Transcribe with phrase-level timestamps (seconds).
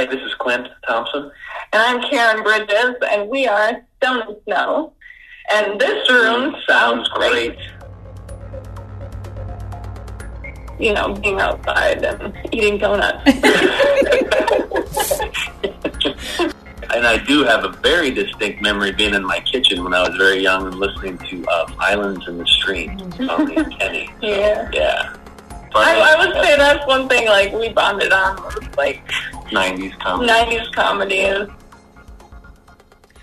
[0.00, 1.30] Hi, this is Clint Thompson.
[1.74, 4.94] And I'm Karen Bridges, and we are Stone and Snow.
[5.52, 7.58] And this room sounds great.
[10.78, 13.18] You know, being outside and eating donuts.
[16.94, 20.16] and I do have a very distinct memory being in my kitchen when I was
[20.16, 24.06] very young and listening to um, Islands in the Stream, Tommy and Kenny.
[24.22, 24.70] So, Yeah.
[24.72, 25.16] Yeah.
[25.74, 29.02] I, I would say that's one thing like we bonded on was like
[29.50, 30.32] 90s comedy.
[30.32, 31.48] 90s comedies.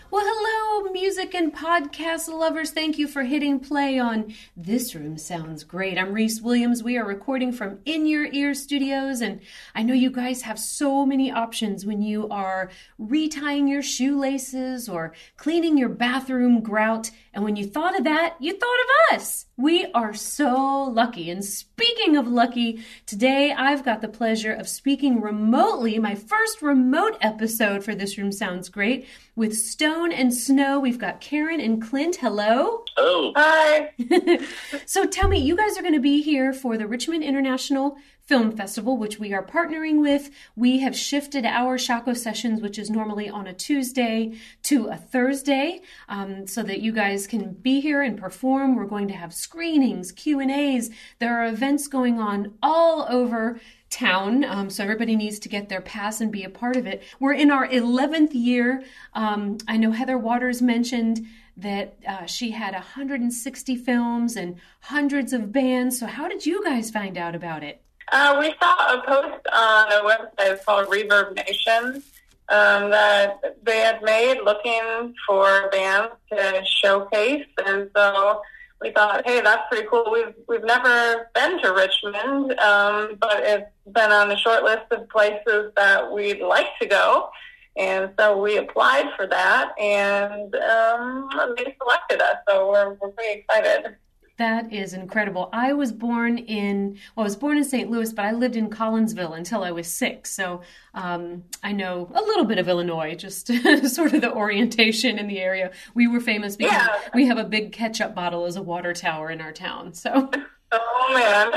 [0.09, 2.71] Well, hello, music and podcast lovers.
[2.71, 5.97] Thank you for hitting play on This Room Sounds Great.
[5.97, 6.81] I'm Reese Williams.
[6.83, 9.41] We are recording from In Your Ear Studios, and
[9.75, 15.13] I know you guys have so many options when you are retying your shoelaces or
[15.35, 17.11] cleaning your bathroom grout.
[17.37, 18.79] And when you thought of that, you thought
[19.11, 19.45] of us.
[19.57, 21.29] We are so lucky.
[21.29, 27.15] And speaking of lucky, today I've got the pleasure of speaking remotely, my first remote
[27.21, 29.05] episode for This Room Sounds Great,
[29.35, 30.79] with Stone and Snow.
[30.79, 32.15] We've got Karen and Clint.
[32.15, 32.83] Hello.
[32.97, 33.91] Oh, Hi.
[34.87, 38.51] So tell me, you guys are going to be here for the Richmond International Film
[38.51, 40.29] Festival, which we are partnering with.
[40.55, 44.33] We have shifted our Shockoe sessions, which is normally on a Tuesday,
[44.63, 48.75] to a Thursday, um, so that you guys can be here and perform.
[48.75, 50.89] We're going to have screenings, Q and A's.
[51.19, 55.79] There are events going on all over town, um, so everybody needs to get their
[55.79, 57.03] pass and be a part of it.
[57.21, 58.83] We're in our 11th year.
[59.13, 65.53] Um, I know Heather Waters mentioned that uh, she had 160 films and hundreds of
[65.53, 65.97] bands.
[65.97, 67.81] So, how did you guys find out about it?
[68.11, 72.01] Uh, we saw a post on a website called Reverb Nation
[72.49, 78.41] um, that they had made looking for bands to showcase, and so
[78.81, 80.09] we thought, hey, that's pretty cool.
[80.11, 85.09] We've we've never been to Richmond, um, but it's been on the short list of
[85.09, 87.29] places that we'd like to go.
[87.75, 92.37] And so we applied for that, and um, they selected us.
[92.49, 93.95] So we're, we're pretty excited.
[94.37, 95.49] That is incredible.
[95.51, 97.89] I was born in, well, I was born in St.
[97.89, 100.31] Louis, but I lived in Collinsville until I was six.
[100.31, 100.61] So
[100.93, 103.47] um, I know a little bit of Illinois, just
[103.87, 105.71] sort of the orientation in the area.
[105.95, 106.97] We were famous because Yeah.
[107.15, 109.95] we have a big ketchup bottle as a water tower in our town.
[109.95, 110.29] So
[110.71, 111.51] Oh man!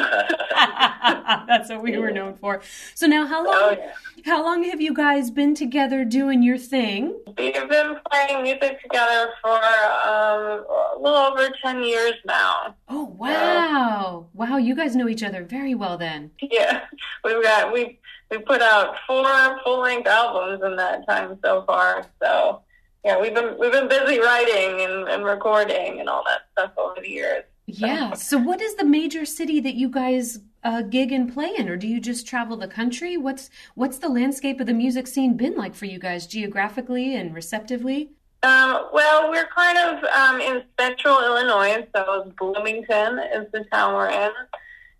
[1.48, 2.60] that's what we were known for.
[2.94, 3.54] So now, how long?
[3.56, 3.92] Oh, yeah.
[4.24, 7.18] How long have you guys been together doing your thing?
[7.38, 12.76] We've been playing music together for um, a little over 10 years now.
[12.88, 14.56] Oh wow, wow!
[14.58, 16.30] You guys know each other very well then.
[16.40, 16.82] Yeah,
[17.24, 17.98] we've got, we,
[18.30, 22.06] we put out four full length albums in that time so far.
[22.22, 22.62] So,
[23.04, 27.00] yeah, we've been, we've been busy writing and, and recording and all that stuff over
[27.00, 27.44] the years.
[27.66, 28.14] Yeah.
[28.14, 31.76] So, what is the major city that you guys uh, gig and play in, or
[31.76, 33.16] do you just travel the country?
[33.16, 37.34] What's what's the landscape of the music scene been like for you guys geographically and
[37.34, 38.10] receptively?
[38.42, 44.08] Um, well, we're kind of um, in central Illinois, so Bloomington is the town we're
[44.08, 44.30] in.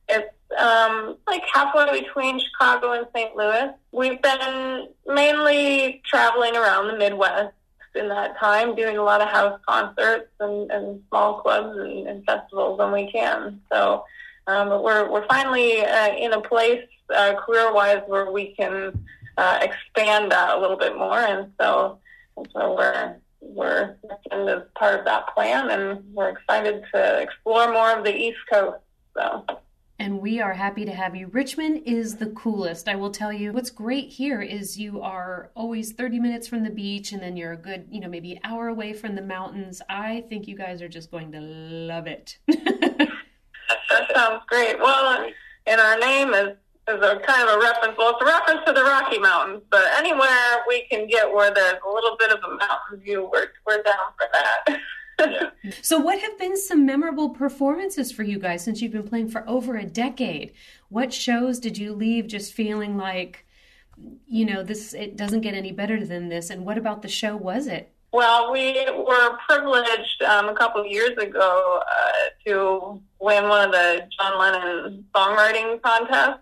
[0.08, 3.34] It's um, like halfway between Chicago and St.
[3.36, 3.72] Louis.
[3.92, 7.54] We've been mainly traveling around the Midwest
[7.94, 12.24] in that time, doing a lot of house concerts and, and small clubs and, and
[12.24, 13.60] festivals when we can.
[13.70, 14.04] So,
[14.46, 16.84] um, we're we're finally uh, in a place
[17.14, 19.06] uh, career-wise where we can
[19.36, 21.98] uh, expand that a little bit more, and so
[22.52, 23.96] so we're we're
[24.74, 28.78] part of that plan, and we're excited to explore more of the East Coast.
[29.16, 29.44] So
[30.00, 31.26] And we are happy to have you.
[31.26, 32.88] Richmond is the coolest.
[32.88, 36.70] I will tell you what's great here is you are always 30 minutes from the
[36.70, 39.82] beach and then you're a good, you know, maybe hour away from the mountains.
[39.90, 42.38] I think you guys are just going to love it.
[42.48, 43.10] that
[44.14, 44.78] sounds great.
[44.78, 45.26] Well, uh,
[45.66, 46.56] and our name is
[46.88, 47.94] is a kind of a reference.
[47.98, 51.78] Well, it's a reference to the Rocky Mountains, but anywhere we can get where there's
[51.86, 54.80] a little bit of a mountain view, we're we're down for that.
[55.82, 59.48] So, what have been some memorable performances for you guys since you've been playing for
[59.48, 60.52] over a decade?
[60.88, 63.46] What shows did you leave just feeling like,
[64.26, 66.50] you know, this it doesn't get any better than this?
[66.50, 67.92] And what about the show was it?
[68.12, 72.12] Well, we were privileged um, a couple of years ago uh,
[72.46, 76.40] to win one of the John Lennon songwriting contests.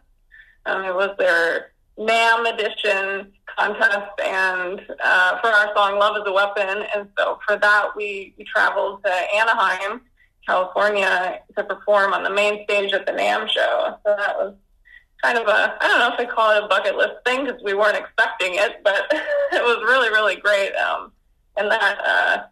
[0.65, 6.33] Um, it was their NAMM edition contest, and uh, for our song "Love Is a
[6.33, 10.03] Weapon." And so, for that, we, we traveled to Anaheim,
[10.47, 13.97] California, to perform on the main stage at the NAMM show.
[14.05, 14.55] So that was
[15.23, 17.61] kind of a I don't know if they call it a bucket list thing because
[17.63, 20.73] we weren't expecting it, but it was really really great.
[20.77, 21.13] Um,
[21.57, 22.43] and that uh,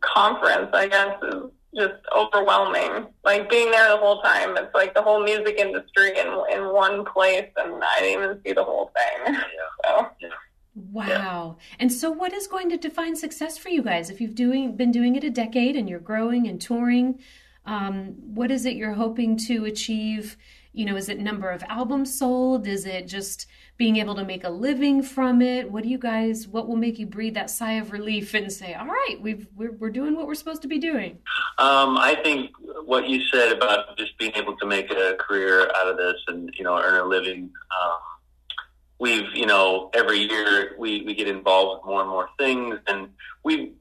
[0.00, 3.06] conference, I guess, is just overwhelming.
[3.24, 7.04] Like being there the whole time, it's like the whole music industry in in one
[7.04, 9.36] place, and I didn't even see the whole thing.
[9.84, 10.08] So
[10.92, 11.06] Wow.
[11.58, 11.64] Yeah.
[11.80, 14.10] And so what is going to define success for you guys?
[14.10, 17.20] If you've doing been doing it a decade and you're growing and touring,
[17.66, 20.36] um, what is it you're hoping to achieve?
[20.72, 22.66] You know, is it number of albums sold?
[22.66, 25.70] Is it just being able to make a living from it?
[25.70, 26.46] What do you guys?
[26.46, 29.72] What will make you breathe that sigh of relief and say, "All right, we've we're,
[29.72, 31.18] we're doing what we're supposed to be doing"?
[31.58, 32.50] Um, I think
[32.84, 36.52] what you said about just being able to make a career out of this and
[36.56, 37.50] you know earn a living.
[37.80, 37.98] Um,
[38.98, 43.08] we've you know every year we we get involved with more and more things, and
[43.44, 43.72] we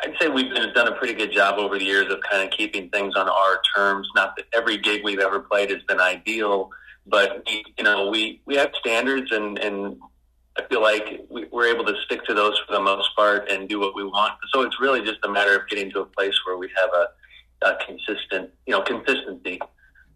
[0.00, 2.56] I'd say we've been, done a pretty good job over the years of kind of
[2.56, 4.08] keeping things on our terms.
[4.14, 6.70] Not that every gig we've ever played has been ideal,
[7.06, 9.96] but we, you know, we, we have standards and, and
[10.56, 13.68] I feel like we, we're able to stick to those for the most part and
[13.68, 14.34] do what we want.
[14.52, 17.66] So it's really just a matter of getting to a place where we have a,
[17.66, 19.58] a consistent, you know, consistency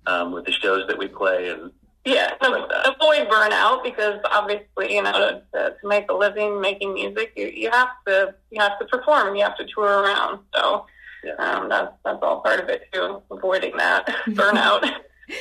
[0.06, 1.73] um, with the shows that we play and
[2.05, 7.33] yeah, like avoid burnout because obviously, you know, to, to, make a living making music,
[7.37, 10.41] you, you have to you have to perform, you have to tour around.
[10.55, 10.87] So
[11.23, 11.35] yeah.
[11.35, 14.91] um, that's that's all part of it too, avoiding that burnout.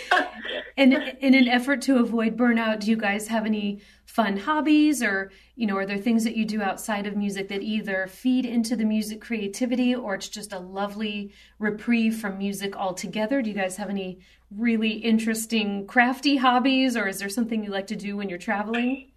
[0.77, 3.81] and in an effort to avoid burnout, do you guys have any
[4.11, 7.61] fun hobbies or, you know, are there things that you do outside of music that
[7.61, 13.41] either feed into the music creativity or it's just a lovely reprieve from music altogether?
[13.41, 14.19] Do you guys have any
[14.53, 19.11] really interesting crafty hobbies or is there something you like to do when you're traveling?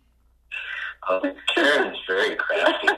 [1.09, 1.21] Oh,
[1.53, 2.89] Karen's very crafty.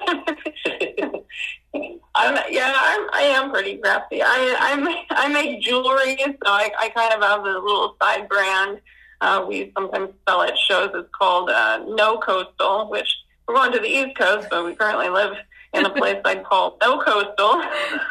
[2.14, 4.22] I'm yeah, I'm I am pretty crafty.
[4.22, 8.80] I I'm I make jewelry, so I I kind of have a little side brand.
[9.20, 10.90] Uh, we sometimes sell at shows.
[10.94, 13.08] It's called uh, No Coastal, which
[13.46, 15.36] we're going to the East Coast, but we currently live
[15.72, 17.62] in a place I call No Coastal,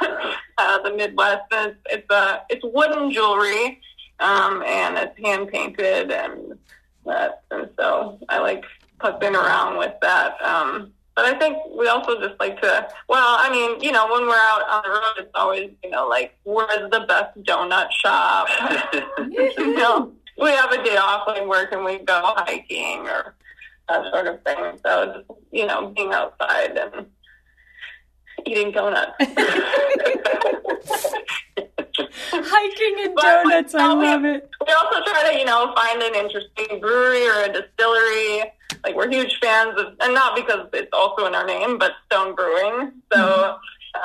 [0.57, 1.43] uh, the Midwest.
[1.51, 3.81] And it's it's uh, it's wooden jewelry,
[4.19, 6.57] um, and it's hand painted, and
[7.05, 7.43] that.
[7.51, 8.63] And so I like
[8.99, 10.41] putzing around with that.
[10.41, 14.27] Um, but I think we also just like to, well, I mean, you know, when
[14.27, 18.49] we're out on the road, it's always, you know, like, where's the best donut shop?
[19.31, 23.35] you know, we have a day off like work and we go hiking or
[23.87, 24.79] that sort of thing.
[24.85, 27.07] So just, you know, being outside and
[28.45, 29.13] eating donuts.
[32.37, 34.49] Hiking and donuts, but, I love we, it.
[34.67, 38.51] We also try to, you know, find an interesting brewery or a distillery
[38.85, 42.35] like we're huge fans of, and not because it's also in our name, but Stone
[42.35, 42.91] Brewing.
[43.11, 43.57] So mm-hmm.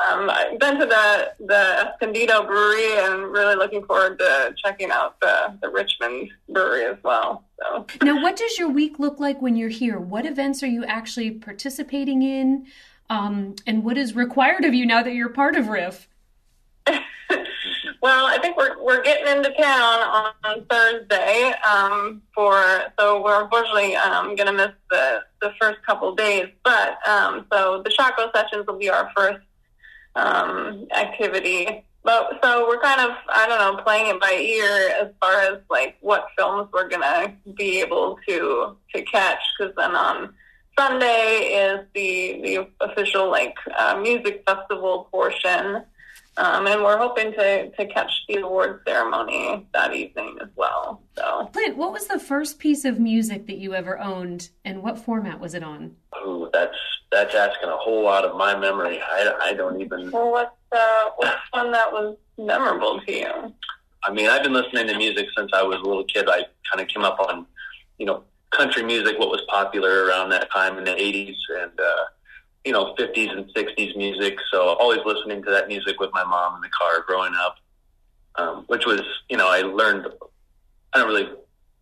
[0.08, 5.19] Um, I've been to the the Escondido Brewery and really looking forward to checking out
[5.20, 7.44] the the Richmond Brewery as well.
[7.60, 9.98] So now, what does your week look like when you're here?
[9.98, 12.66] What events are you actually participating in?
[13.08, 16.08] Um, and what is required of you now that you're part of Riff?
[18.02, 23.94] Well, I think we're we're getting into town on Thursday um, for so we're unfortunately
[23.94, 28.66] um, going to miss the the first couple days, but um, so the Shockoe sessions
[28.66, 29.40] will be our first
[30.16, 31.84] um, activity.
[32.02, 35.60] But so we're kind of I don't know playing it by ear as far as
[35.68, 40.32] like what films we're gonna be able to to catch because then on
[40.78, 45.82] Sunday is the the official like uh, music festival portion.
[46.40, 51.02] Um, and we're hoping to, to catch the award ceremony that evening as well.
[51.14, 54.96] So, Clint, what was the first piece of music that you ever owned, and what
[54.98, 55.96] format was it on?
[56.14, 56.76] Oh, that's
[57.12, 59.00] that's asking a whole lot of my memory.
[59.03, 60.10] I, I don't even.
[60.10, 63.55] Well, what's uh, what's one that was memorable to you?
[64.05, 66.26] I mean, I've been listening to music since I was a little kid.
[66.26, 67.44] I kind of came up on,
[67.98, 72.05] you know, country music, what was popular around that time in the '80s, and uh,
[72.64, 74.38] you know, 50s and 60s music.
[74.52, 77.56] So always listening to that music with my mom in the car growing up,
[78.36, 80.06] um, which was, you know, I learned,
[80.93, 81.31] I don't really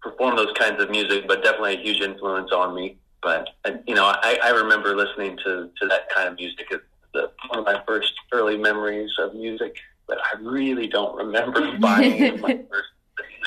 [0.01, 2.99] perform those kinds of music, but definitely a huge influence on me.
[3.23, 3.49] But,
[3.87, 6.81] you know, I, I remember listening to, to that kind of music as
[7.13, 12.41] the, one of my first early memories of music, but I really don't remember buying
[12.41, 12.89] my first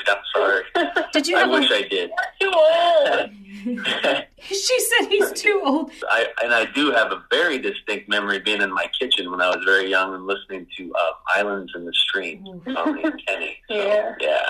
[0.07, 0.63] I'm sorry.
[1.13, 1.37] Did you?
[1.37, 2.11] I wish a, I did.
[2.41, 3.29] Too old.
[4.41, 5.91] she said he's too old.
[6.09, 9.49] I and I do have a very distinct memory being in my kitchen when I
[9.49, 13.59] was very young and listening to uh, "Islands in the Stream" Tommy and Kenny.
[13.67, 14.15] So, yeah.
[14.19, 14.49] Yeah.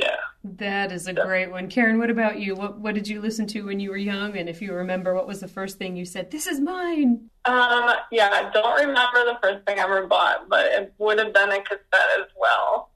[0.00, 0.16] Yeah.
[0.44, 1.68] That is a great one.
[1.68, 2.54] Karen, what about you?
[2.54, 4.36] What what did you listen to when you were young?
[4.36, 6.30] And if you remember, what was the first thing you said?
[6.30, 7.28] This is mine.
[7.44, 11.32] Um, yeah, I don't remember the first thing I ever bought, but it would have
[11.32, 12.90] been a cassette as well.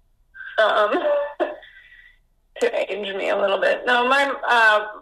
[0.62, 0.92] Um,
[2.60, 3.82] to age me a little bit.
[3.86, 5.00] No, my uh,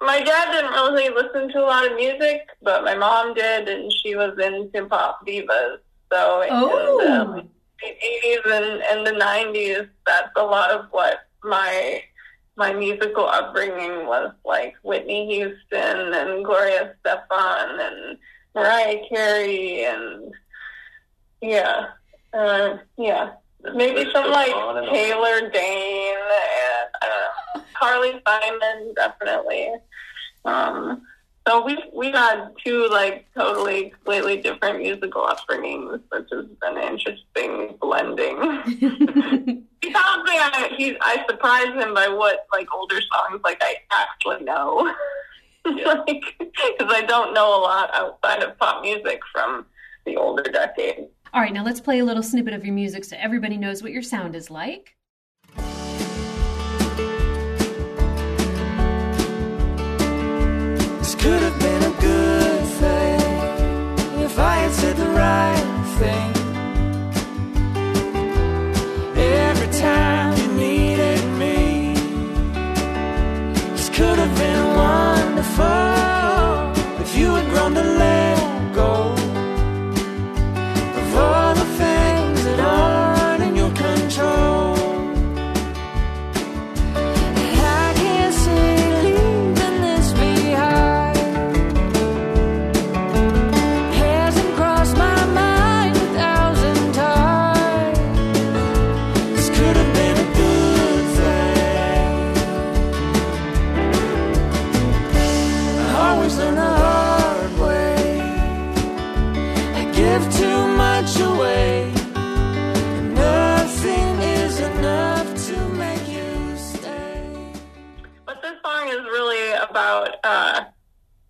[0.00, 3.92] my dad didn't really listen to a lot of music, but my mom did, and
[3.92, 5.78] she was into pop divas.
[6.12, 7.38] So oh.
[7.38, 7.48] in
[7.82, 12.02] the 80s and, and the 90s, that's a lot of what my
[12.56, 18.18] my musical upbringing was like Whitney Houston and Gloria Estefan and
[18.54, 20.32] Mariah Carey and
[21.40, 21.86] yeah,
[22.32, 23.32] uh, yeah.
[23.72, 24.52] Maybe some like
[24.90, 29.70] Taylor Dayne and uh, Carly Simon, definitely.
[30.44, 31.02] Um,
[31.46, 36.82] so we we had two like totally completely different musical upbringings, which has been an
[36.82, 38.38] interesting blending.
[38.64, 43.76] he tells me I he I surprise him by what like older songs like I
[43.92, 44.94] actually know,
[45.66, 46.02] yeah.
[46.06, 49.66] like because I don't know a lot outside of pop music from
[50.06, 51.10] the older decades.
[51.34, 53.90] All right, now let's play a little snippet of your music so everybody knows what
[53.90, 54.94] your sound is like.
[61.00, 66.30] This could have been a good thing if I had said the right thing.
[69.18, 71.94] Every time you needed me,
[73.72, 76.13] this could have been wonderful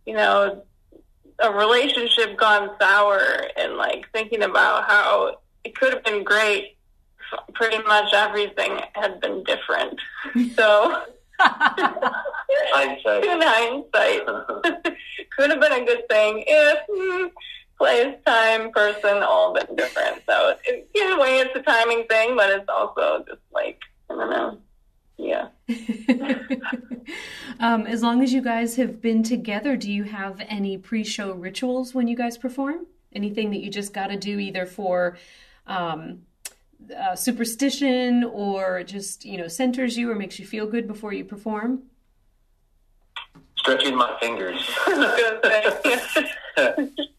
[0.07, 0.63] you know,
[1.41, 3.21] a relationship gone sour
[3.57, 6.77] and like thinking about how it could have been great.
[7.55, 9.99] Pretty much everything had been different.
[10.55, 11.03] So,
[11.41, 13.25] hindsight.
[13.25, 14.27] in hindsight,
[15.37, 17.31] could have been a good thing if mm,
[17.77, 20.23] place, time, person, all been different.
[20.29, 24.15] So, it, in a way, it's a timing thing, but it's also just like I
[24.15, 24.59] don't know.
[25.17, 25.49] Yeah.
[27.61, 31.95] um, as long as you guys have been together, do you have any pre-show rituals
[31.95, 32.87] when you guys perform?
[33.15, 35.17] Anything that you just got to do either for
[35.67, 36.23] um,
[36.97, 41.25] uh, superstition or just you know centers you or makes you feel good before you
[41.25, 41.83] perform?
[43.57, 44.69] Stretching my fingers.
[44.87, 46.73] uh,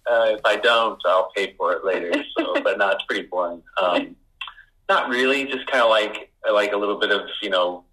[0.07, 2.11] if I don't, I'll pay for it later.
[2.37, 3.63] So, but no, it's pretty boring.
[3.81, 4.15] Um,
[4.87, 5.45] not really.
[5.45, 7.84] Just kind of like like a little bit of you know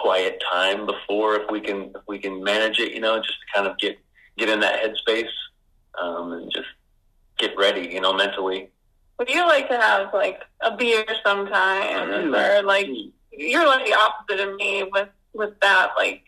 [0.00, 2.92] quiet time before if we can if we can manage it.
[2.92, 3.98] You know, just to kind of get
[4.38, 5.28] get in that headspace
[6.00, 6.68] um, and just
[7.38, 7.88] get ready.
[7.92, 8.70] You know, mentally.
[9.18, 12.88] Would you like to have like a beer sometimes, or like
[13.32, 15.90] you're like the opposite of me with with that.
[15.96, 16.22] Like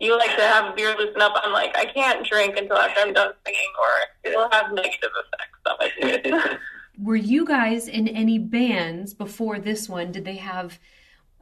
[0.00, 1.34] you like to have a beer loosen up.
[1.42, 5.60] I'm like I can't drink until after I'm done singing, or it'll have negative effects
[5.66, 6.58] on my mood.
[6.98, 10.12] were you guys in any bands before this one?
[10.12, 10.78] Did they have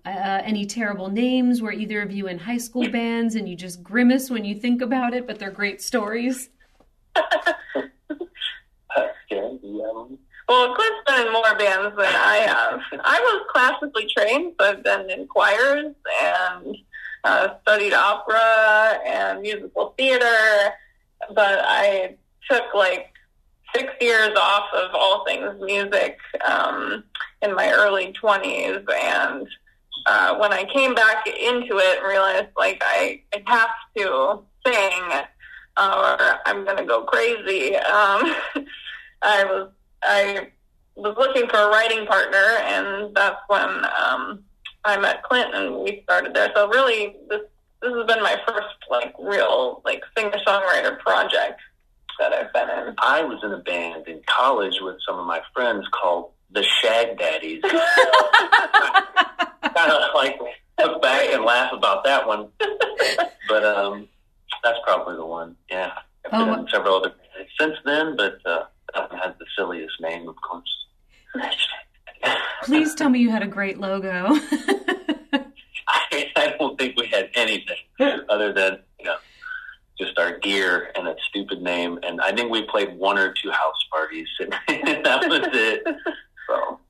[0.07, 1.61] uh, any terrible names?
[1.61, 4.81] Were either of you in high school bands and you just grimace when you think
[4.81, 6.49] about it, but they're great stories?
[10.49, 12.81] Well, Clint's been in more bands than I have.
[13.05, 16.77] I was classically trained, so I've been in choirs and
[17.25, 20.73] uh, studied opera and musical theater,
[21.35, 22.15] but I
[22.49, 23.13] took like
[23.75, 27.03] six years off of all things music um,
[27.43, 28.85] in my early 20s.
[28.89, 29.49] And
[30.05, 35.25] uh, when I came back into it and realized like I, I have to sing
[35.79, 38.35] or I'm going to go crazy, um,
[39.23, 39.71] I was
[40.03, 40.49] I
[40.95, 44.45] was looking for a writing partner, and that's when um,
[44.85, 46.51] I met Clint and we started there.
[46.55, 47.43] So really, this
[47.83, 51.61] this has been my first like real like singer songwriter project
[52.19, 52.95] that I've been in.
[52.99, 57.19] I was in a band in college with some of my friends called the Shag
[57.19, 57.63] Daddies.
[59.63, 60.39] kind of like
[60.81, 62.49] look back and laugh about that one,
[63.49, 64.09] but um,
[64.63, 65.57] that's probably the one.
[65.71, 65.93] Yeah,
[66.33, 66.55] I've oh.
[66.55, 67.13] in several other
[67.61, 70.87] since then, but uh, that one has the silliest name, of course.
[72.63, 74.27] Please tell me you had a great logo.
[75.89, 77.77] I, I don't think we had anything
[78.29, 79.17] other than you know
[79.99, 81.99] just our gear and a stupid name.
[82.03, 84.53] And I think we played one or two house parties, and
[85.05, 85.85] that was it.
[86.47, 86.81] So.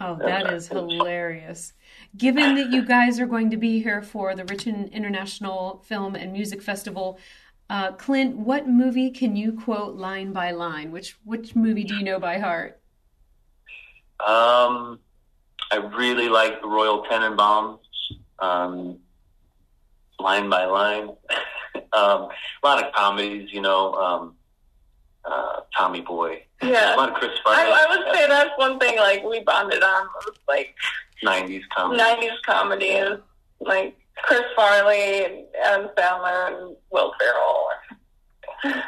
[0.00, 1.72] Oh, that is hilarious.
[2.16, 6.32] Given that you guys are going to be here for the Richmond International Film and
[6.32, 7.18] Music Festival,
[7.68, 10.92] uh, Clint, what movie can you quote line by line?
[10.92, 12.80] Which which movie do you know by heart?
[14.20, 15.00] Um,
[15.70, 17.80] I really like the Royal Tenenbaums
[18.38, 18.98] um,
[20.18, 21.10] line by line.
[21.92, 22.30] um, a
[22.64, 24.34] lot of comedies, you know, um,
[25.24, 26.44] uh, Tommy Boy.
[26.62, 26.94] Yeah.
[26.94, 27.62] A lot of Chris Farley.
[27.62, 30.74] I, I would say that's one thing like we bonded on was like
[31.24, 32.02] 90s comedy.
[32.02, 33.18] '90s comedy comedies,
[33.60, 37.68] like Chris Farley, and Adam Sandler, and Will Ferrell.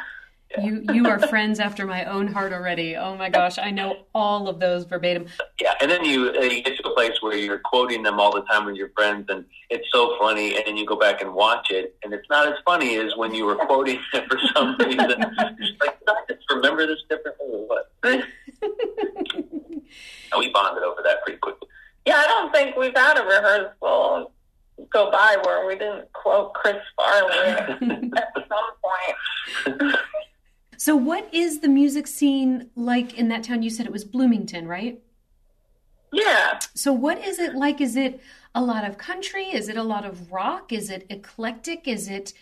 [0.61, 2.97] You you are friends after my own heart already.
[2.97, 5.27] Oh my gosh, I know all of those verbatim.
[5.61, 8.33] Yeah, and then you, uh, you get to a place where you're quoting them all
[8.33, 10.57] the time with your friends, and it's so funny.
[10.57, 13.33] And then you go back and watch it, and it's not as funny as when
[13.33, 15.21] you were quoting it for some reason.
[15.59, 17.91] Just like, did I just remember this differently or what?
[18.03, 18.25] And
[20.39, 21.67] we bonded over that pretty quickly.
[22.05, 24.31] Yeah, I don't think we've had a rehearsal
[24.89, 28.11] go by where we didn't quote Chris Farley at some
[29.77, 29.95] point.
[30.81, 33.63] So, what is the music scene like in that town?
[33.63, 35.01] You said it was Bloomington, right?
[36.13, 36.59] Yeah.
[36.75, 37.81] So, what is it like?
[37.81, 38.21] Is it
[38.53, 39.45] a lot of country?
[39.45, 40.71] Is it a lot of rock?
[40.71, 41.87] Is it eclectic?
[41.87, 42.33] Is it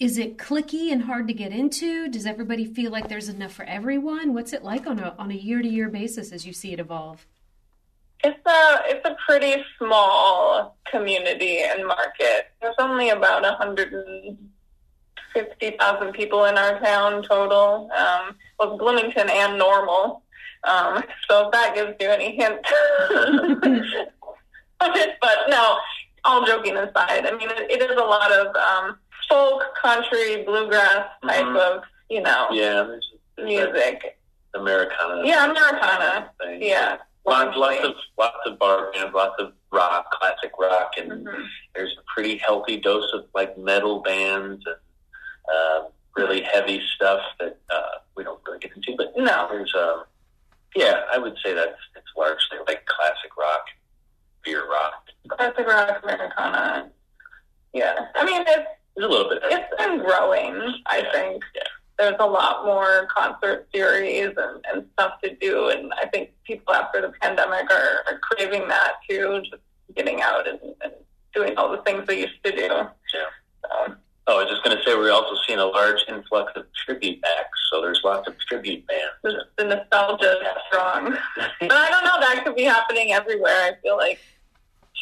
[0.00, 2.08] is it clicky and hard to get into?
[2.08, 4.32] Does everybody feel like there's enough for everyone?
[4.32, 6.80] What's it like on a on a year to year basis as you see it
[6.80, 7.26] evolve?
[8.24, 12.52] It's a it's a pretty small community and market.
[12.60, 13.56] There's only about a
[15.34, 17.90] fifty thousand people in our town total.
[17.96, 20.22] Um, well, Bloomington and Normal.
[20.64, 22.60] Um, so if that gives you any hint.
[24.80, 25.76] but no,
[26.24, 28.96] all joking aside, I mean it, it is a lot of um,
[29.28, 31.56] folk, country, bluegrass type Mhm.
[31.58, 34.18] of you know Yeah, there's, there's music.
[34.54, 35.22] Americana.
[35.24, 36.30] Yeah, Americana.
[36.40, 36.62] thing.
[36.62, 36.96] Yeah.
[37.26, 41.46] Lots, lots of lots of bar bands, lots of rock, classic rock, and Mhm.
[41.74, 44.74] there's a pretty healthy dose of like metal bands and
[45.54, 45.82] uh,
[46.16, 48.94] really heavy stuff that uh, we don't really get into.
[48.96, 49.48] But No.
[49.50, 50.04] there's, um,
[50.76, 53.64] yeah, I would say that's it's largely like classic rock,
[54.44, 55.06] beer rock.
[55.28, 56.90] classic rock Americana.
[57.72, 58.66] Yeah, I mean it's
[58.96, 59.40] There's a little bit.
[59.44, 60.74] It's been growing.
[60.86, 61.62] I think Yeah.
[61.98, 66.74] there's a lot more concert series and, and stuff to do, and I think people
[66.74, 69.62] after the pandemic are, are craving that too, just
[69.94, 70.92] getting out and, and
[71.34, 72.62] doing all the things they used to do.
[72.62, 72.90] Yeah.
[73.62, 73.94] So,
[74.30, 77.18] Oh, I was just going to say we're also seeing a large influx of tribute
[77.24, 77.58] acts.
[77.68, 79.10] So there's lots of tribute bands.
[79.24, 82.20] the, the nostalgia is strong, but I don't know.
[82.20, 83.56] That could be happening everywhere.
[83.56, 84.20] I feel like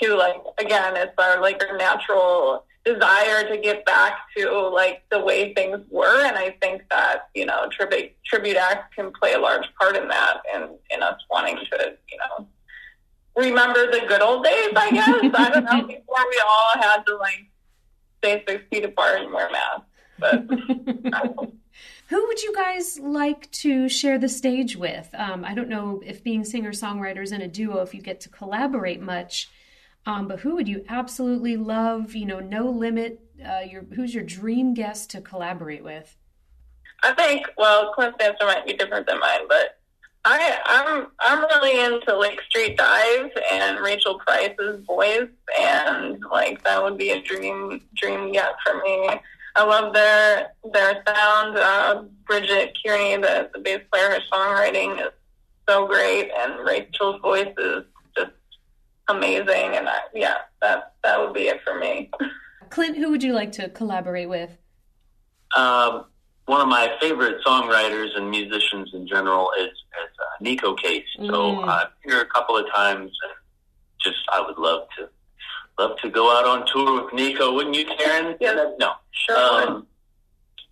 [0.01, 0.17] too.
[0.17, 5.53] Like again, it's our like our natural desire to get back to like the way
[5.53, 9.67] things were, and I think that you know tribute tribute acts can play a large
[9.79, 12.47] part in that, and in us wanting to you know
[13.37, 14.73] remember the good old days.
[14.75, 17.45] I guess I don't know before we all had to like
[18.18, 19.87] stay six feet apart and wear masks,
[20.18, 21.50] but.
[22.09, 25.11] Who would you guys like to share the stage with?
[25.12, 28.31] Um, I don't know if being singer songwriters in a duo, if you get to
[28.31, 29.50] collaborate much,
[30.07, 32.14] um, but who would you absolutely love?
[32.14, 33.20] You know, no limit.
[33.44, 36.16] Uh, your who's your dream guest to collaborate with?
[37.02, 39.78] I think well, Clint's answer might be different than mine, but
[40.31, 46.83] I I'm I'm really into Lake Street Dive and Rachel Price's voice, and like that
[46.83, 49.09] would be a dream dream get for me.
[49.57, 51.57] I love their their sound.
[51.57, 55.12] Uh, Bridget Kearney, the the bass player, her songwriting is
[55.67, 58.33] so great, and Rachel's voice is just
[59.09, 59.77] amazing.
[59.77, 62.11] And I, yeah, that that would be it for me.
[62.69, 64.51] Clint, who would you like to collaborate with?
[65.57, 66.05] Um,
[66.48, 71.04] one of my favorite songwriters and musicians in general is, is uh, Neko Case.
[71.16, 71.68] So Mm.
[71.68, 73.32] I've been here a couple of times, and
[74.00, 75.08] just I would love to
[75.78, 77.52] love to go out on tour with Nico.
[77.52, 78.34] Wouldn't you, Karen?
[78.40, 78.56] Yes.
[78.80, 78.92] No.
[79.12, 79.37] Sure.
[79.68, 79.87] Um,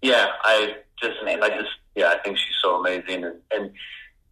[0.02, 3.70] yeah, I just, I just, yeah, I think she's so amazing, and, and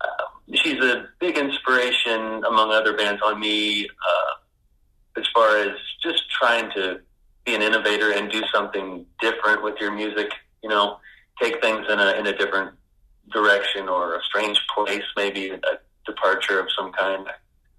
[0.01, 6.23] uh, she's a big inspiration among other bands on me uh, as far as just
[6.31, 7.01] trying to
[7.45, 10.31] be an innovator and do something different with your music.
[10.63, 10.99] You know,
[11.41, 12.73] take things in a in a different
[13.33, 15.59] direction or a strange place, maybe a
[16.07, 17.27] departure of some kind.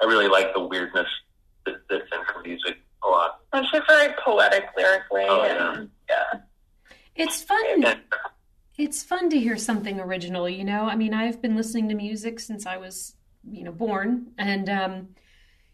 [0.01, 1.07] I really like the weirdness
[1.65, 3.39] that, that's in her music a lot.
[3.53, 5.73] And she's very poetic lyrically, Oh, yeah.
[5.73, 6.39] and yeah.
[7.15, 7.83] It's fun.
[7.85, 8.01] And
[8.77, 10.81] It's fun to hear something original, you know?
[10.83, 13.15] I mean, I've been listening to music since I was,
[13.49, 14.33] you know, born.
[14.37, 15.09] And, um,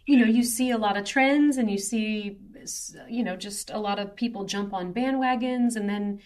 [0.05, 2.37] you know, you see a lot of trends and you see,
[3.09, 5.75] you know, just a lot of people jump on bandwagons.
[5.75, 6.19] And then,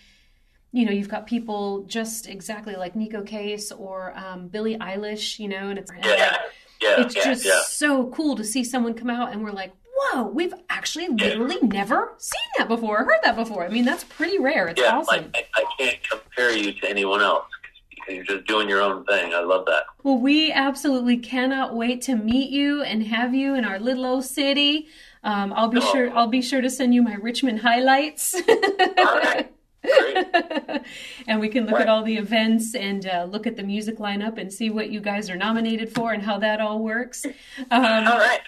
[0.76, 5.48] you know, you've got people just exactly like Neko Case or um, Billie Eilish, you
[5.48, 6.38] know, and it's, yeah,
[6.82, 7.62] yeah, it's yeah, just yeah.
[7.66, 12.14] so cool to see someone come out and we're like, whoa, we've actually literally never
[12.18, 13.64] seen that before, heard that before.
[13.64, 14.68] I mean, that's pretty rare.
[14.68, 15.32] It's yeah, awesome.
[15.34, 17.46] like I, I can't compare you to anyone else
[17.90, 19.34] because you're just doing your own thing.
[19.34, 19.84] I love that.
[20.04, 24.26] Well, we absolutely cannot wait to meet you and have you in our little old
[24.26, 24.90] city.
[25.24, 26.12] Um, I'll be sure.
[26.12, 28.36] I'll be sure to send you my Richmond highlights.
[28.50, 29.46] All
[29.86, 30.82] right.
[31.28, 31.82] And we can look Right.
[31.84, 35.00] at all the events and uh, look at the music lineup and see what you
[35.02, 37.26] guys are nominated for and how that all works.
[37.72, 38.42] Um, All right.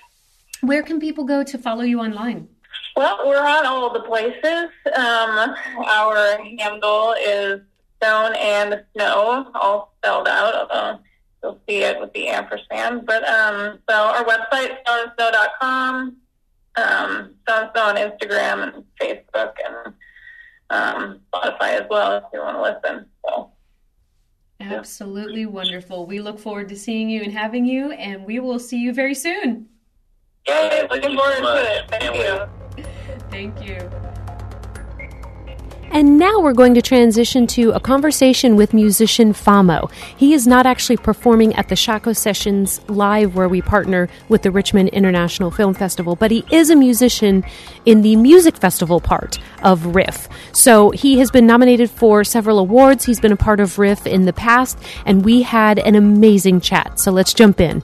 [0.62, 2.48] where can people go to follow you online?
[2.96, 4.70] Well, we're on all the places.
[4.96, 5.56] Um,
[5.88, 7.62] our handle is
[8.02, 11.00] Stone and Snow, all spelled out, although
[11.44, 13.06] you'll see it with the ampersand.
[13.06, 16.16] But um, so our website, stoneandsnow.com,
[16.76, 19.94] um, Stone and Snow on Instagram and Facebook and
[20.70, 23.06] um, Spotify as well if you want to listen.
[23.26, 23.52] So,
[24.60, 26.06] Absolutely wonderful.
[26.06, 29.16] We look forward to seeing you and having you, and we will see you very
[29.16, 29.68] soon.
[30.48, 31.90] yay, looking forward to it.
[31.90, 32.84] Thank you.
[33.30, 33.90] Thank you.
[35.92, 39.92] And now we're going to transition to a conversation with musician Famo.
[40.18, 44.52] He is not actually performing at the Shockoe Sessions live where we partner with the
[44.52, 47.44] Richmond International Film Festival, but he is a musician
[47.86, 50.28] in the music festival part of Riff.
[50.52, 53.06] So he has been nominated for several awards.
[53.06, 57.00] He's been a part of Riff in the past, and we had an amazing chat.
[57.00, 57.84] So let's jump in.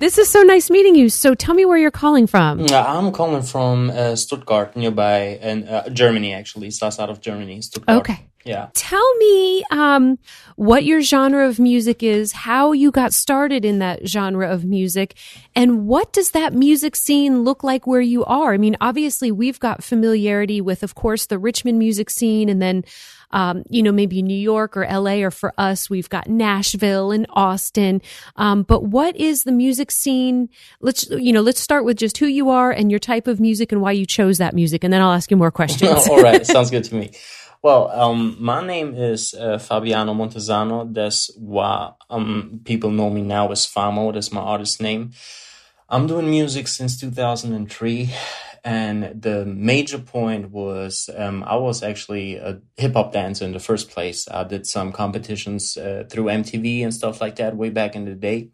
[0.00, 1.10] This is so nice meeting you.
[1.10, 2.64] So tell me where you're calling from.
[2.64, 6.32] Uh, I'm calling from uh, Stuttgart, nearby, in uh, Germany.
[6.32, 7.98] Actually, it's just out of Germany, Stuttgart.
[7.98, 8.26] Okay.
[8.42, 8.70] Yeah.
[8.72, 10.18] Tell me um,
[10.56, 15.14] what your genre of music is, how you got started in that genre of music,
[15.54, 18.54] and what does that music scene look like where you are?
[18.54, 22.84] I mean, obviously, we've got familiarity with, of course, the Richmond music scene, and then,
[23.30, 27.26] um, you know, maybe New York or LA, or for us, we've got Nashville and
[27.30, 28.02] Austin.
[28.36, 30.48] Um, but what is the music scene?
[30.80, 33.72] Let's, you know, let's start with just who you are and your type of music
[33.72, 36.08] and why you chose that music, and then I'll ask you more questions.
[36.08, 37.10] All right, sounds good to me.
[37.62, 40.92] Well, um, my name is uh, Fabiano Montezano.
[40.94, 44.14] That's why um, people know me now as Famo.
[44.14, 45.12] That's my artist name.
[45.86, 48.10] I'm doing music since 2003.
[48.64, 53.60] And the major point was um, I was actually a hip hop dancer in the
[53.60, 54.28] first place.
[54.28, 58.14] I did some competitions uh, through MTV and stuff like that way back in the
[58.14, 58.50] day.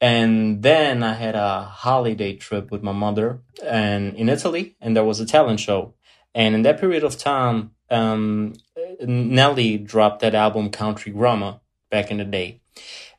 [0.00, 5.04] And then I had a holiday trip with my mother and in Italy, and there
[5.04, 5.94] was a talent show.
[6.34, 8.54] And in that period of time, um,
[9.00, 11.60] Nelly dropped that album Country Grammar
[11.90, 12.60] back in the day.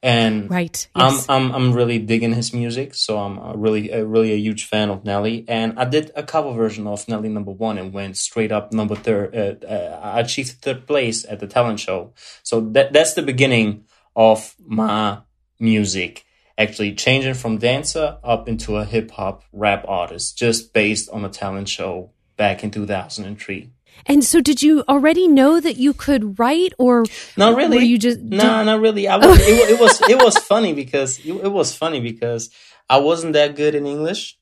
[0.01, 0.88] And right.
[0.95, 1.25] Yes.
[1.29, 4.65] I'm I'm I'm really digging his music, so I'm a really a, really a huge
[4.65, 5.43] fan of Nelly.
[5.47, 8.95] And I did a cover version of Nelly number one and went straight up number
[8.95, 9.35] third.
[9.35, 12.13] Uh, uh, I achieved third place at the talent show.
[12.43, 13.85] So that that's the beginning
[14.15, 15.19] of my
[15.59, 16.23] music.
[16.57, 21.29] Actually, changing from dancer up into a hip hop rap artist, just based on a
[21.29, 23.69] talent show back in 2003.
[24.05, 27.05] And so, did you already know that you could write, or
[27.38, 27.77] Not really.
[27.77, 29.07] Were you just no, not really.
[29.07, 32.49] I was, it, it was it was funny because it, it was funny because
[32.89, 34.38] I wasn't that good in English,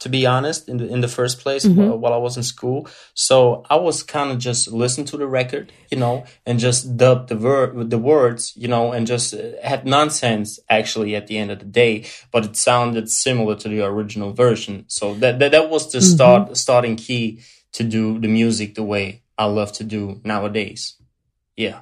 [0.00, 1.76] to be honest, in the in the first place Mhm.
[1.76, 2.88] while, while I was in school.
[3.14, 7.28] So I was kind of just listen to the record, you know, and just dub
[7.28, 11.50] the ver- the words, you know, and just uh, had nonsense actually at the end
[11.52, 14.84] of the day, but it sounded similar to the original version.
[14.88, 16.14] So that that, that was the Mhm.
[16.14, 17.38] start starting key
[17.72, 20.96] to do the music the way I love to do nowadays.
[21.56, 21.80] Yeah.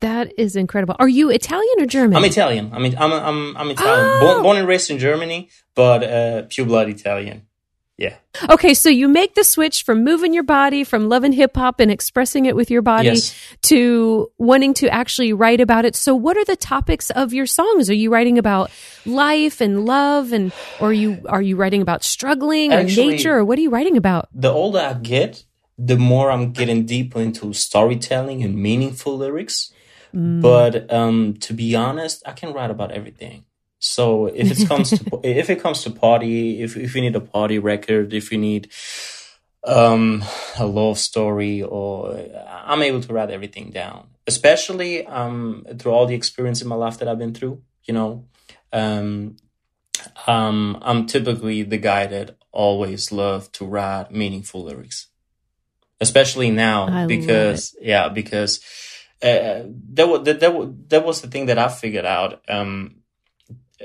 [0.00, 0.94] that is incredible.
[0.98, 2.16] Are you Italian or German?
[2.16, 2.70] I'm Italian.
[2.72, 4.06] I mean, I'm I'm I'm Italian.
[4.06, 4.20] Oh!
[4.20, 7.45] Born, born and raised in Germany, but uh, pure blood Italian.
[7.98, 8.16] Yeah.
[8.50, 11.90] okay, so you make the switch from moving your body, from loving hip hop and
[11.90, 13.34] expressing it with your body, Yes.
[13.62, 15.96] to wanting to actually write about it.
[15.96, 17.88] So, what are the topics of your songs?
[17.88, 18.70] Are you writing about
[19.06, 23.44] life and love, and or are you are you writing about struggling or nature, or
[23.46, 24.28] what are you writing about?
[24.34, 25.44] The older I get,
[25.78, 29.72] the more I'm getting deeper into storytelling and meaningful lyrics.
[30.14, 30.42] Mm.
[30.42, 33.45] But um, to be honest, I can write about everything.
[33.86, 37.20] So if it comes to if it comes to party, if if you need a
[37.20, 38.70] party record, if you need
[39.64, 40.24] um
[40.58, 42.18] a love story, or
[42.48, 44.08] I'm able to write everything down.
[44.26, 47.62] Especially um through all the experience in my life that I've been through.
[47.84, 48.24] You know,
[48.72, 49.36] um,
[50.26, 55.06] um, I'm typically the guy that always loved to write meaningful lyrics,
[56.00, 58.60] especially now I because yeah, because
[59.22, 59.62] uh,
[59.94, 62.42] that was that, that that was the thing that I figured out.
[62.48, 63.02] Um,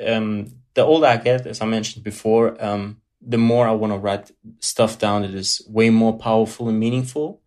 [0.07, 3.99] um, the older I get, as I mentioned before, um, the more I want to
[3.99, 7.41] write stuff down that is way more powerful and meaningful.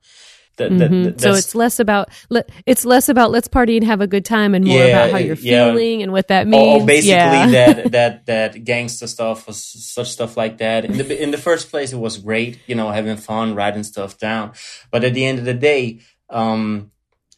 [0.56, 1.04] That, that- Mhm.
[1.04, 4.24] that- so it's less about le- it's less about let's party and have a good
[4.24, 5.72] time, and more Yeah, about how you're yeah.
[5.72, 6.82] feeling and what that means.
[6.82, 7.50] or basically yeah.
[7.50, 10.84] that that that gangster stuff or such stuff like that.
[10.84, 14.16] In the in the first place, it was great, you know, having fun, writing stuff
[14.18, 14.52] down.
[14.92, 15.98] But at the end of the day,
[16.30, 16.92] um,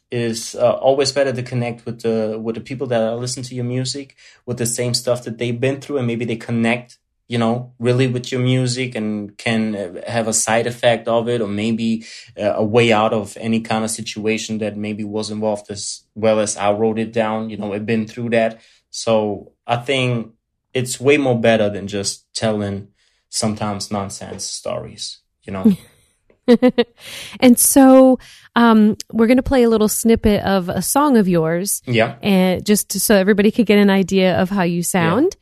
[0.09, 3.65] is uh, always better to connect with the with the people that listen to your
[3.65, 4.15] music
[4.45, 8.07] with the same stuff that they've been through, and maybe they connect you know, really
[8.07, 12.05] with your music and can have a side effect of it or maybe
[12.39, 16.39] uh, a way out of any kind of situation that maybe was involved as well
[16.39, 17.49] as I wrote it down.
[17.49, 18.61] You know, I've been through that.
[18.89, 20.33] So I think
[20.73, 22.89] it's way more better than just telling
[23.29, 25.75] sometimes nonsense stories, you know.
[27.39, 28.19] and so
[28.55, 31.81] um, we're going to play a little snippet of a song of yours.
[31.85, 32.17] Yeah.
[32.21, 35.31] And just so everybody could get an idea of how you sound.
[35.31, 35.41] This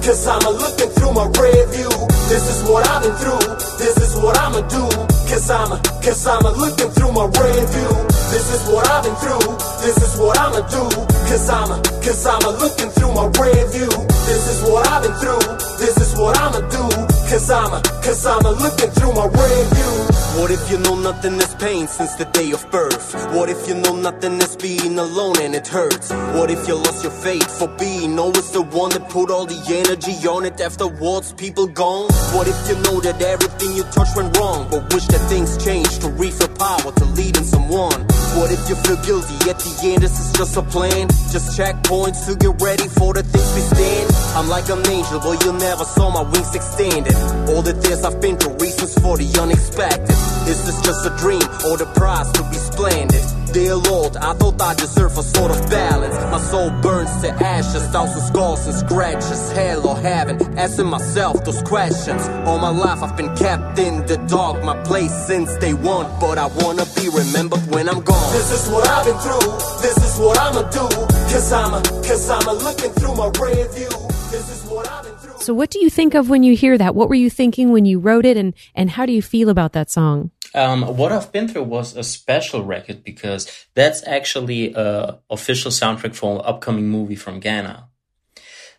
[0.00, 1.92] Cause I'm a, cause I'm looking through my rear view.
[2.28, 3.44] This is what I've been through.
[3.76, 4.84] This is what I'ma do.
[5.28, 7.92] Cause I'm a, cause I'm a looking through my rear view.
[8.32, 9.56] This is what I've been through.
[9.84, 10.84] This is what I'ma do.
[11.28, 13.92] Cause I'm a, cause I'm a looking through my rear view.
[14.26, 15.44] This is what I've been through.
[15.78, 17.11] This is what I'ma do.
[17.32, 19.94] Cause I'm a, cause I'm a looking through my rear view.
[20.38, 23.14] What if you know nothing is pain since the day of birth?
[23.32, 26.12] What if you know nothing is being alone and it hurts?
[26.36, 29.56] What if you lost your faith for being always the one that put all the
[29.66, 32.12] energy on it afterwards people gone?
[32.36, 36.02] What if you know that everything you touch went wrong but wish that things changed
[36.02, 38.06] to refill power to lead in someone?
[38.34, 40.02] What if you feel guilty at the end?
[40.02, 41.08] This is just a plan.
[41.30, 44.08] Just checkpoints to get ready for the things we stand.
[44.34, 47.14] I'm like an angel, but you never saw my wings extended.
[47.52, 50.16] All the tears I've been through, reasons for the unexpected.
[50.48, 53.41] Is this just a dream or the prize to be splendid?
[53.52, 56.14] Dear Lord, I thought I deserved a sort of balance.
[56.32, 59.52] My soul burns to ashes, thousand scars and scratches.
[59.52, 62.22] Hell or heaven, asking myself those questions.
[62.46, 66.06] All my life I've been kept in the dark, my place since day one.
[66.18, 68.32] But I wanna be remembered when I'm gone.
[68.32, 70.88] This is what I've been through, this is what I'ma do.
[71.28, 73.92] Cause I'm a, cause I'm a looking through my rear view.
[74.30, 75.38] This is what I've been through.
[75.40, 76.94] So what do you think of when you hear that?
[76.94, 79.74] What were you thinking when you wrote it and, and how do you feel about
[79.74, 80.30] that song?
[80.54, 86.14] Um, what I've been through was a special record because that's actually a official soundtrack
[86.14, 87.88] for an upcoming movie from Ghana.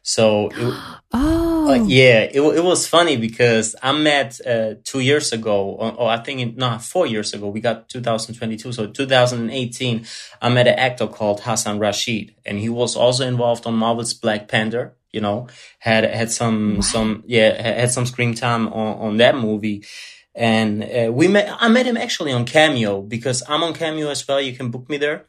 [0.03, 0.73] So, it,
[1.65, 5.93] Oh, uh, yeah, it, it was funny because I met uh, two years ago, or,
[5.93, 7.47] or I think in, no, four years ago.
[7.47, 10.05] We got 2022, so 2018.
[10.41, 14.49] I met an actor called Hassan Rashid, and he was also involved on Marvel's Black
[14.49, 14.93] Panther.
[15.13, 15.47] You know,
[15.79, 19.85] had had some some yeah had some screen time on on that movie.
[20.35, 21.55] And uh, we met.
[21.59, 24.41] I met him actually on Cameo because I'm on Cameo as well.
[24.41, 25.25] You can book me there.